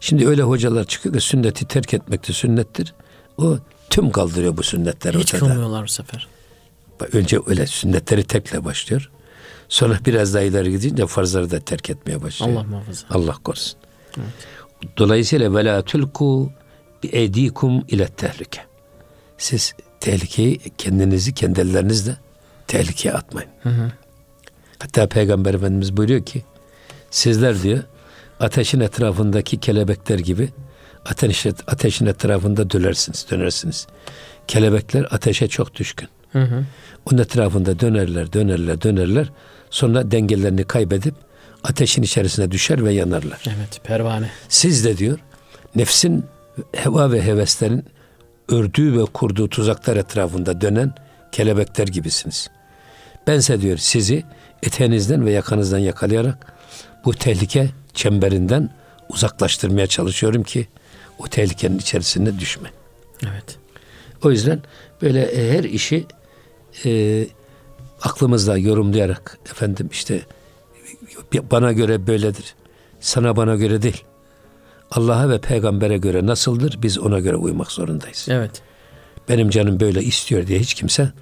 Şimdi 0.00 0.28
öyle 0.28 0.42
hocalar 0.42 0.84
çıkıyor 0.84 1.14
ki 1.14 1.20
sünneti 1.20 1.64
terk 1.68 1.94
etmek 1.94 2.28
de 2.28 2.32
sünnettir. 2.32 2.94
O 3.38 3.58
tüm 3.90 4.10
kaldırıyor 4.10 4.56
bu 4.56 4.62
sünnetleri 4.62 5.18
Hiç 5.18 5.34
ortada. 5.34 5.50
kılmıyorlar 5.50 5.84
bu 5.84 5.88
sefer. 5.88 6.28
Önce 7.12 7.38
öyle 7.46 7.66
sünnetleri 7.66 8.24
tekle 8.24 8.64
başlıyor. 8.64 9.10
Sonra 9.68 9.98
biraz 10.06 10.34
daha 10.34 10.42
ileri 10.42 10.70
gidince 10.70 11.06
farzları 11.06 11.50
da 11.50 11.60
terk 11.60 11.90
etmeye 11.90 12.22
başlıyor. 12.22 12.52
Allah 12.52 12.62
muhafaza. 12.64 13.06
Allah 13.10 13.34
korusun. 13.44 13.78
Dolayısıyla 14.96 15.54
ve 15.54 15.64
la 15.64 15.82
tulku 15.82 16.52
bi 17.02 17.06
eydikum 17.06 17.84
ile 17.88 18.06
tehlike. 18.06 18.60
Siz 19.38 19.74
tehlikeyi 20.00 20.60
kendinizi 20.78 21.34
kendi 21.34 21.60
ellerinizle 21.60 22.16
tehlikeye 22.66 23.14
atmayın. 23.14 23.50
Hatta 24.78 25.08
Peygamber 25.08 25.54
Efendimiz 25.54 25.96
buyuruyor 25.96 26.24
ki 26.24 26.42
sizler 27.10 27.62
diyor 27.62 27.82
ateşin 28.40 28.80
etrafındaki 28.80 29.60
kelebekler 29.60 30.18
gibi 30.18 30.48
ateş, 31.04 31.46
ateşin 31.46 32.06
etrafında 32.06 32.70
dönersiniz, 32.70 33.26
dönersiniz. 33.30 33.86
Kelebekler 34.48 35.06
ateşe 35.10 35.48
çok 35.48 35.74
düşkün. 35.74 36.08
Hı 36.32 36.42
hı. 36.42 36.64
Onun 37.06 37.22
etrafında 37.22 37.80
dönerler, 37.80 38.32
dönerler, 38.32 38.82
dönerler. 38.82 39.30
Sonra 39.70 40.10
dengelerini 40.10 40.64
kaybedip 40.64 41.14
ateşin 41.64 42.02
içerisine 42.02 42.50
düşer 42.50 42.84
ve 42.84 42.92
yanarlar. 42.92 43.42
Evet. 43.46 43.80
Pervane. 43.84 44.30
Siz 44.48 44.84
de 44.84 44.98
diyor 44.98 45.18
nefsin 45.76 46.24
heva 46.74 47.12
ve 47.12 47.22
heveslerin 47.22 47.84
ördüğü 48.48 48.98
ve 48.98 49.04
kurduğu 49.04 49.48
tuzaklar 49.48 49.96
etrafında 49.96 50.60
dönen 50.60 50.94
kelebekler 51.32 51.86
gibisiniz. 51.86 52.50
Bense 53.26 53.60
diyor 53.60 53.78
sizi 53.78 54.24
eteğinizden 54.62 55.26
ve 55.26 55.32
yakanızdan 55.32 55.78
yakalayarak 55.78 56.52
bu 57.04 57.14
tehlike 57.14 57.70
çemberinden 57.94 58.70
uzaklaştırmaya 59.08 59.86
çalışıyorum 59.86 60.42
ki 60.42 60.68
o 61.18 61.28
tehlikenin 61.28 61.78
içerisine 61.78 62.38
düşme. 62.38 62.70
Evet. 63.22 63.58
O 64.24 64.30
yüzden 64.30 64.62
böyle 65.02 65.52
her 65.52 65.64
işi 65.64 66.06
e, 66.84 67.26
aklımızda 68.02 68.58
yorumlayarak 68.58 69.38
efendim 69.50 69.88
işte 69.92 70.22
bana 71.50 71.72
göre 71.72 72.06
böyledir. 72.06 72.54
Sana 73.00 73.36
bana 73.36 73.54
göre 73.54 73.82
değil. 73.82 74.04
Allah'a 74.90 75.30
ve 75.30 75.40
peygambere 75.40 75.98
göre 75.98 76.26
nasıldır 76.26 76.82
biz 76.82 76.98
ona 76.98 77.20
göre 77.20 77.36
uymak 77.36 77.72
zorundayız. 77.72 78.26
Evet. 78.30 78.62
Benim 79.28 79.50
canım 79.50 79.80
böyle 79.80 80.02
istiyor 80.02 80.46
diye 80.46 80.58
hiç 80.58 80.74
kimse 80.74 81.12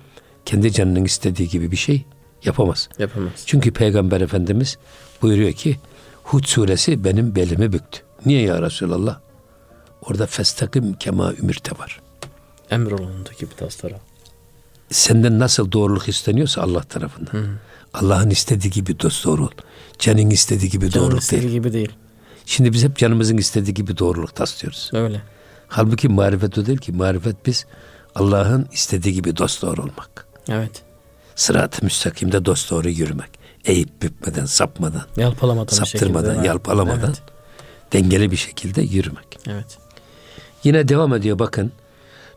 kendi 0.44 0.72
canının 0.72 1.05
istediği 1.05 1.48
gibi 1.48 1.70
bir 1.70 1.76
şey 1.76 2.05
yapamaz. 2.44 2.88
Yapamaz. 2.98 3.32
Çünkü 3.46 3.72
peygamber 3.72 4.20
efendimiz 4.20 4.78
buyuruyor 5.22 5.53
ki 5.53 5.76
Hud 6.24 6.44
suresi 6.44 7.05
benim 7.05 7.34
belimi 7.34 7.72
büktü. 7.72 8.01
Niye 8.26 8.42
ya 8.42 8.62
Resulallah? 8.62 9.20
Orada 10.03 10.26
festakim 10.26 10.92
kema 10.94 11.32
ümirte 11.32 11.78
var. 11.78 12.01
Emrolundu 12.70 13.30
gibi 13.38 13.55
taslara. 13.57 14.01
Senden 14.91 15.38
nasıl 15.38 15.72
doğruluk 15.72 16.09
isteniyorsa 16.09 16.62
Allah 16.62 16.82
tarafından. 16.82 17.47
Allah'ın 17.95 18.30
istediği 18.30 18.70
gibi 18.70 19.01
dost 19.01 19.24
doğru 19.26 19.45
ol. 19.45 19.51
Canın 19.99 20.30
istediği 20.30 20.70
gibi 20.70 20.91
Canın 20.91 21.05
doğruluk 21.07 21.22
istediği 21.22 21.43
değil. 21.43 21.53
gibi 21.53 21.72
değil. 21.72 21.93
Şimdi 22.47 22.72
biz 22.72 22.84
hep 22.84 22.97
canımızın 22.97 23.36
istediği 23.36 23.74
gibi 23.74 23.99
doğruluk 23.99 24.34
taslıyoruz. 24.34 24.91
Öyle. 24.93 25.22
Halbuki 25.68 26.09
marifet 26.09 26.59
o 26.59 26.66
değil 26.66 26.78
ki. 26.78 26.93
Marifet 26.93 27.47
biz 27.47 27.66
Allah'ın 28.14 28.68
istediği 28.72 29.14
gibi 29.14 29.36
dost 29.36 29.62
doğru 29.62 29.82
olmak. 29.82 30.26
Evet. 30.49 30.82
Sırat-ı 31.36 31.84
müstakimde 31.84 32.45
dost 32.45 32.70
doğru 32.70 32.88
yürümek. 32.88 33.30
Eğip 33.64 34.03
bükmeden, 34.03 34.45
sapmadan, 34.47 35.03
Yalpalamadan 35.16 35.76
saptırmadan, 35.76 36.30
şekilde. 36.30 36.47
yalpalamadan 36.47 36.99
Evet. 37.07 37.22
dengeli 37.93 38.30
bir 38.30 38.36
şekilde 38.36 38.82
yürümek. 38.82 39.38
Evet. 39.47 39.78
Yine 40.64 40.88
devam 40.88 41.14
ediyor 41.14 41.38
bakın. 41.38 41.72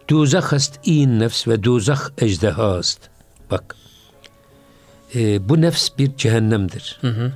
Duzak 0.07 0.51
hast 0.51 0.79
in 0.83 1.19
nefs 1.19 1.47
ve 1.47 1.63
duzak 1.63 2.13
ejderhast. 2.17 2.99
Bak. 3.51 3.75
Ee, 5.15 5.49
bu 5.49 5.61
nefs 5.61 5.89
bir 5.97 6.17
cehennemdir. 6.17 6.97
Hı 7.01 7.07
hı. 7.07 7.31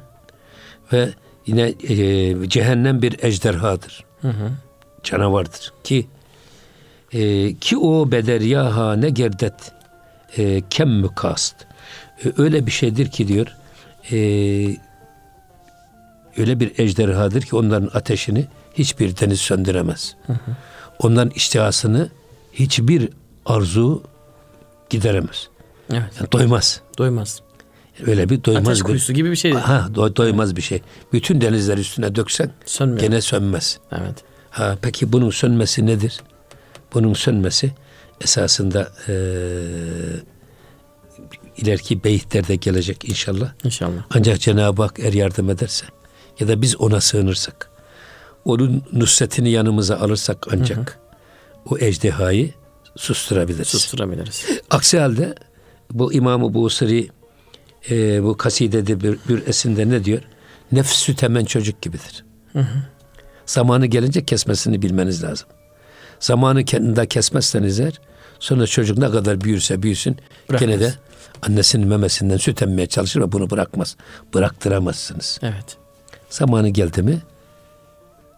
Ve 0.94 1.10
yine 1.48 1.74
e, 1.90 2.50
cehennem 2.50 3.02
bir 3.02 3.24
ejderhadır. 3.24 4.06
Hı 4.22 4.28
hı. 4.28 4.52
Canavardır. 5.04 5.74
Ki 5.84 6.08
e, 7.14 7.54
ki 7.54 7.78
o 7.78 8.12
bederyaha 8.12 8.96
ne 8.96 9.10
gerdet 9.10 9.72
e, 10.38 10.62
kem 10.70 10.90
mükast. 10.90 11.56
E, 12.26 12.32
öyle 12.38 12.66
bir 12.66 12.72
şeydir 12.72 13.12
ki 13.12 13.28
diyor 13.28 13.48
e, 14.12 14.18
öyle 16.38 16.60
bir 16.60 16.80
ejderhadır 16.80 17.42
ki 17.42 17.56
onların 17.56 17.90
ateşini 17.94 18.46
hiçbir 18.74 19.18
deniz 19.18 19.40
söndüremez. 19.40 20.16
Onların 21.00 21.30
iştihasını 21.30 22.10
hiçbir 22.60 23.10
arzu 23.46 24.04
gideremez. 24.90 25.48
Evet. 25.94 26.14
Yani 26.20 26.32
doymaz. 26.32 26.82
Doymaz. 26.98 27.42
Öyle 28.08 28.30
bir 28.30 28.44
doymaz 28.44 28.68
Ateş 28.68 28.80
bir 28.80 28.84
kuyusu 28.84 29.14
gibi 29.14 29.32
bir 29.32 29.36
şey. 29.36 29.54
Ha, 29.54 29.88
do- 29.94 30.16
doymaz 30.16 30.56
bir 30.56 30.62
şey. 30.62 30.82
Bütün 31.14 31.42
denizler 31.42 31.78
üstüne 31.78 32.16
döksen 32.16 32.52
Sönmüyor. 32.66 33.02
gene 33.02 33.22
sönmez. 33.22 33.80
Evet. 33.92 34.24
Ha, 34.50 34.78
peki 34.82 35.14
bunun 35.14 35.30
sönmesi 35.30 35.86
nedir? 35.86 36.22
Bunun 36.94 37.14
sönmesi 37.14 37.72
esasında 38.22 38.92
eee 39.08 39.16
ileriki 41.58 42.04
beyitlerde 42.04 42.56
gelecek 42.56 43.10
inşallah. 43.10 43.52
İnşallah. 43.64 44.02
Ancak 44.16 44.40
Cenab-ı 44.42 44.82
Hak 44.84 45.00
er 45.00 45.14
yardım 45.14 45.50
ederse 45.50 45.86
ya 46.40 46.48
da 46.48 46.62
biz 46.62 46.76
ona 46.82 47.02
sığınırsak, 47.02 47.70
onun 48.46 48.84
nusretini 48.94 49.50
yanımıza 49.50 49.98
alırsak 49.98 50.48
ancak 50.54 51.00
o 51.72 51.78
ejderhayı 51.78 52.54
susturabiliriz. 52.96 53.68
Susturabiliriz. 53.68 54.46
Aksi 54.70 55.00
halde 55.00 55.36
bu 55.92 56.14
İmam-ı 56.14 56.54
Busiri 56.54 57.10
e, 57.90 58.24
bu 58.24 58.38
kasidede 58.38 59.02
bir, 59.02 59.18
bir 59.30 59.48
esinde 59.48 59.90
ne 59.90 60.04
diyor? 60.06 60.22
Nefs 60.72 60.94
süt 60.94 61.24
hemen 61.24 61.46
çocuk 61.46 61.82
gibidir. 61.82 62.26
Hı 62.54 62.60
hı. 62.60 62.84
Zamanı 63.46 63.86
gelince 63.86 64.26
kesmesini 64.26 64.82
bilmeniz 64.82 65.24
lazım. 65.24 65.48
Zamanı 66.20 66.66
kendinde 66.66 67.08
kesmezseniz 67.08 67.80
eğer 67.80 68.02
sonra 68.40 68.68
çocuk 68.68 68.98
ne 68.98 69.12
kadar 69.12 69.42
büyürse 69.42 69.84
büyüsün 69.84 70.18
Bırakmaz. 70.50 70.70
gene 70.70 70.80
de 70.80 70.94
annesinin 71.42 71.88
memesinden 71.88 72.38
süt 72.38 72.62
emmeye 72.62 72.88
çalışır 72.88 73.22
ve 73.22 73.32
bunu 73.32 73.50
bırakmaz. 73.50 73.96
Bıraktıramazsınız. 74.34 75.40
Evet. 75.42 75.78
Zamanı 76.30 76.70
geldi 76.70 77.02
mi 77.02 77.22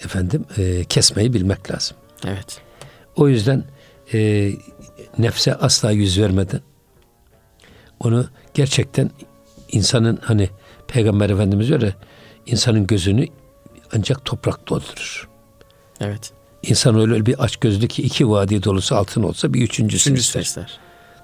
efendim 0.06 0.46
e, 0.58 0.84
kesmeyi 0.84 1.34
bilmek 1.34 1.72
lazım. 1.72 1.98
Evet. 2.26 2.62
O 3.16 3.28
yüzden 3.28 3.64
e, 4.14 4.52
nefse 5.18 5.56
asla 5.56 5.92
yüz 5.92 6.20
vermeden 6.20 6.62
onu 8.00 8.26
gerçekten 8.54 9.12
insanın 9.72 10.20
hani 10.22 10.50
Peygamber 10.88 11.30
Efendimiz 11.30 11.72
öyle 11.72 11.96
insanın 12.46 12.88
gözünü 12.88 13.28
ancak 13.96 14.26
toprak 14.26 14.70
doldurur. 14.70 15.30
Evet. 16.00 16.32
İnsan 16.64 17.00
öyle 17.00 17.26
bir 17.26 17.44
aç 17.44 17.58
gözlü 17.58 17.88
ki 17.88 18.04
iki 18.04 18.30
vadi 18.30 18.64
dolusu 18.64 18.96
altın 18.96 19.24
olsa 19.24 19.54
bir 19.54 19.62
üçüncüsü, 19.62 20.10
üçüncüsü 20.10 20.28
ister. 20.28 20.42
ister. 20.42 20.80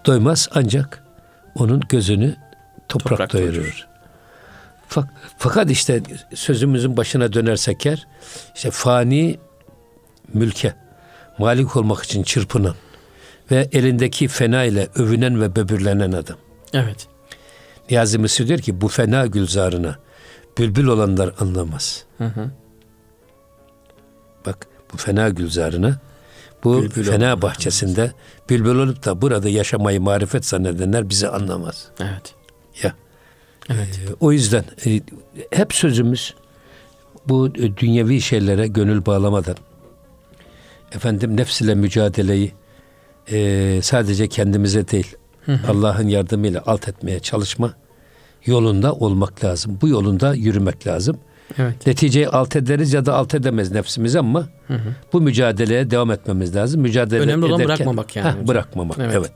Doymaz 0.06 0.50
ancak 0.54 1.04
onun 1.56 1.80
gözünü 1.90 2.36
toprak, 2.90 3.10
toprak 3.10 3.34
doyurur. 3.34 3.88
Fakat 5.38 5.72
işte 5.72 6.02
sözümüzün 6.36 6.98
başına 6.98 7.34
dönersek 7.34 7.86
eğer 7.86 8.08
işte 8.56 8.72
fani 8.72 9.40
mülke 10.34 10.76
malik 11.38 11.76
olmak 11.76 12.04
için 12.04 12.24
çırpınan 12.24 12.76
ve 13.52 13.70
elindeki 13.72 14.28
fena 14.28 14.64
ile 14.64 14.88
övünen 14.96 15.42
ve 15.42 15.56
böbürlenen 15.56 16.12
adam. 16.12 16.38
Evet. 16.74 17.08
Niyazi 17.90 18.18
Mısır 18.18 18.48
diyor 18.48 18.60
ki 18.60 18.82
bu 18.82 18.88
fena 18.88 19.26
gülzarına 19.26 19.96
bülbül 20.58 20.88
olanlar 20.88 21.32
anlamaz. 21.40 22.06
Hı 22.18 22.26
hı. 22.26 22.52
Bak 24.46 24.68
bu 24.94 24.98
fena 24.98 25.30
gülzarına 25.30 26.00
bu 26.64 26.82
bülbül 26.82 27.04
fena 27.04 27.42
bahçesinde 27.42 28.02
anlamaz. 28.02 28.16
bülbül 28.50 28.76
olup 28.76 29.06
da 29.06 29.22
burada 29.22 29.50
yaşamayı 29.50 30.02
marifet 30.02 30.46
zannedenler 30.46 31.10
bizi 31.10 31.28
anlamaz. 31.28 31.88
Evet. 32.00 32.34
Ya. 32.84 32.94
Evet. 33.70 34.00
Ee, 34.10 34.14
o 34.20 34.32
yüzden 34.32 34.66
e, 34.86 35.02
hep 35.52 35.74
sözümüz 35.74 36.36
bu 37.28 37.48
e, 37.48 37.78
dünyevi 37.78 38.22
şeylere 38.22 38.68
gönül 38.68 39.06
bağlamadan 39.06 39.56
efendim 40.96 41.38
nefs 41.38 41.62
ile 41.62 41.76
mücadeleyi 41.76 42.52
e, 43.32 43.80
sadece 43.82 44.28
kendimize 44.28 44.88
değil 44.88 45.16
Allah'ın 45.68 46.08
yardımıyla 46.08 46.64
alt 46.66 46.88
etmeye 46.88 47.20
çalışma 47.20 47.74
yolunda 48.46 48.93
olmak 48.93 49.43
lazım. 49.43 49.78
Bu 49.82 49.88
yolunda 49.88 50.34
yürümek 50.34 50.88
lazım. 50.88 51.18
Evet. 51.58 51.88
Neticeyi 51.88 52.30
alt 52.30 52.56
ederiz 52.56 52.93
ya 52.93 53.06
da 53.06 53.14
alt 53.14 53.36
edemez 53.36 53.72
nefsimiz 53.72 54.16
ama 54.16 54.48
hı 54.68 54.74
hı. 54.74 54.96
bu 55.14 55.22
mücadeleye 55.22 55.91
devam 55.91 56.12
etmemiz 56.12 56.56
lazım. 56.56 56.82
Mücadele 56.82 57.22
Önemli 57.22 57.46
olan 57.46 57.64
bırakmamak 57.64 58.16
yani. 58.16 58.28
Heh, 58.28 58.48
bırakmamak. 58.48 58.98
Evet. 59.00 59.16
evet. 59.16 59.32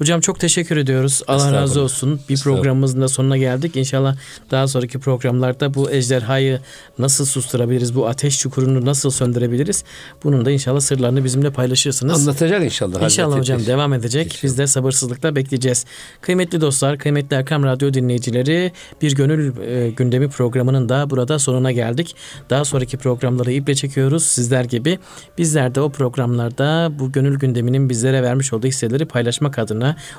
Hocam 0.00 0.20
çok 0.20 0.40
teşekkür 0.40 0.76
ediyoruz. 0.76 1.22
Allah 1.28 1.52
razı 1.52 1.80
olsun. 1.80 2.20
Bir 2.28 2.40
programımızın 2.40 3.00
da 3.00 3.08
sonuna 3.08 3.36
geldik. 3.36 3.76
İnşallah 3.76 4.16
daha 4.50 4.68
sonraki 4.68 4.98
programlarda 4.98 5.74
bu 5.74 5.90
ejderhayı 5.90 6.60
nasıl 6.98 7.24
susturabiliriz? 7.24 7.94
Bu 7.94 8.08
ateş 8.08 8.38
çukurunu 8.38 8.86
nasıl 8.86 9.10
söndürebiliriz? 9.10 9.84
Bunun 10.24 10.44
da 10.44 10.50
inşallah 10.50 10.80
sırlarını 10.80 11.24
bizimle 11.24 11.50
paylaşırsınız. 11.50 12.20
Anlatacak 12.20 12.64
inşallah. 12.64 13.02
İnşallah 13.02 13.38
hocam 13.38 13.58
edelim. 13.58 13.72
devam 13.72 13.92
edecek. 13.92 14.26
İnşallah. 14.26 14.42
Biz 14.42 14.58
de 14.58 14.66
sabırsızlıkla 14.66 15.36
bekleyeceğiz. 15.36 15.84
Kıymetli 16.20 16.60
dostlar, 16.60 16.98
kıymetli 16.98 17.36
Erkam 17.36 17.64
Radyo 17.64 17.94
dinleyicileri 17.94 18.72
bir 19.02 19.14
gönül 19.14 19.58
e, 19.58 19.90
gündemi 19.90 20.28
programının 20.28 20.88
da 20.88 21.10
burada 21.10 21.38
sonuna 21.38 21.72
geldik. 21.72 22.16
Daha 22.50 22.64
sonraki 22.64 22.96
programları 22.96 23.52
iple 23.52 23.74
çekiyoruz 23.74 24.24
sizler 24.24 24.64
gibi. 24.64 24.98
Bizler 25.38 25.74
de 25.74 25.80
o 25.80 25.90
programlarda 25.90 26.92
bu 26.98 27.12
gönül 27.12 27.38
gündeminin 27.38 27.88
bizlere 27.88 28.22
vermiş 28.22 28.52
olduğu 28.52 28.66
hisseleri 28.66 29.06
paylaşmak 29.06 29.58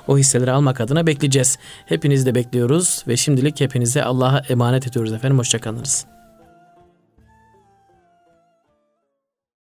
o 0.08 0.18
hisseleri 0.18 0.52
almak 0.52 0.82
adına 0.82 1.08
bekleyeceğiz. 1.08 1.58
Hepinizi 1.86 2.26
de 2.26 2.36
bekliyoruz 2.36 3.04
ve 3.08 3.18
şimdilik 3.18 3.62
hepinize 3.62 4.04
Allah'a 4.04 4.40
emanet 4.50 4.88
ediyoruz 4.88 5.14
efendim. 5.14 5.38
Hoşçakalınız. 5.38 6.06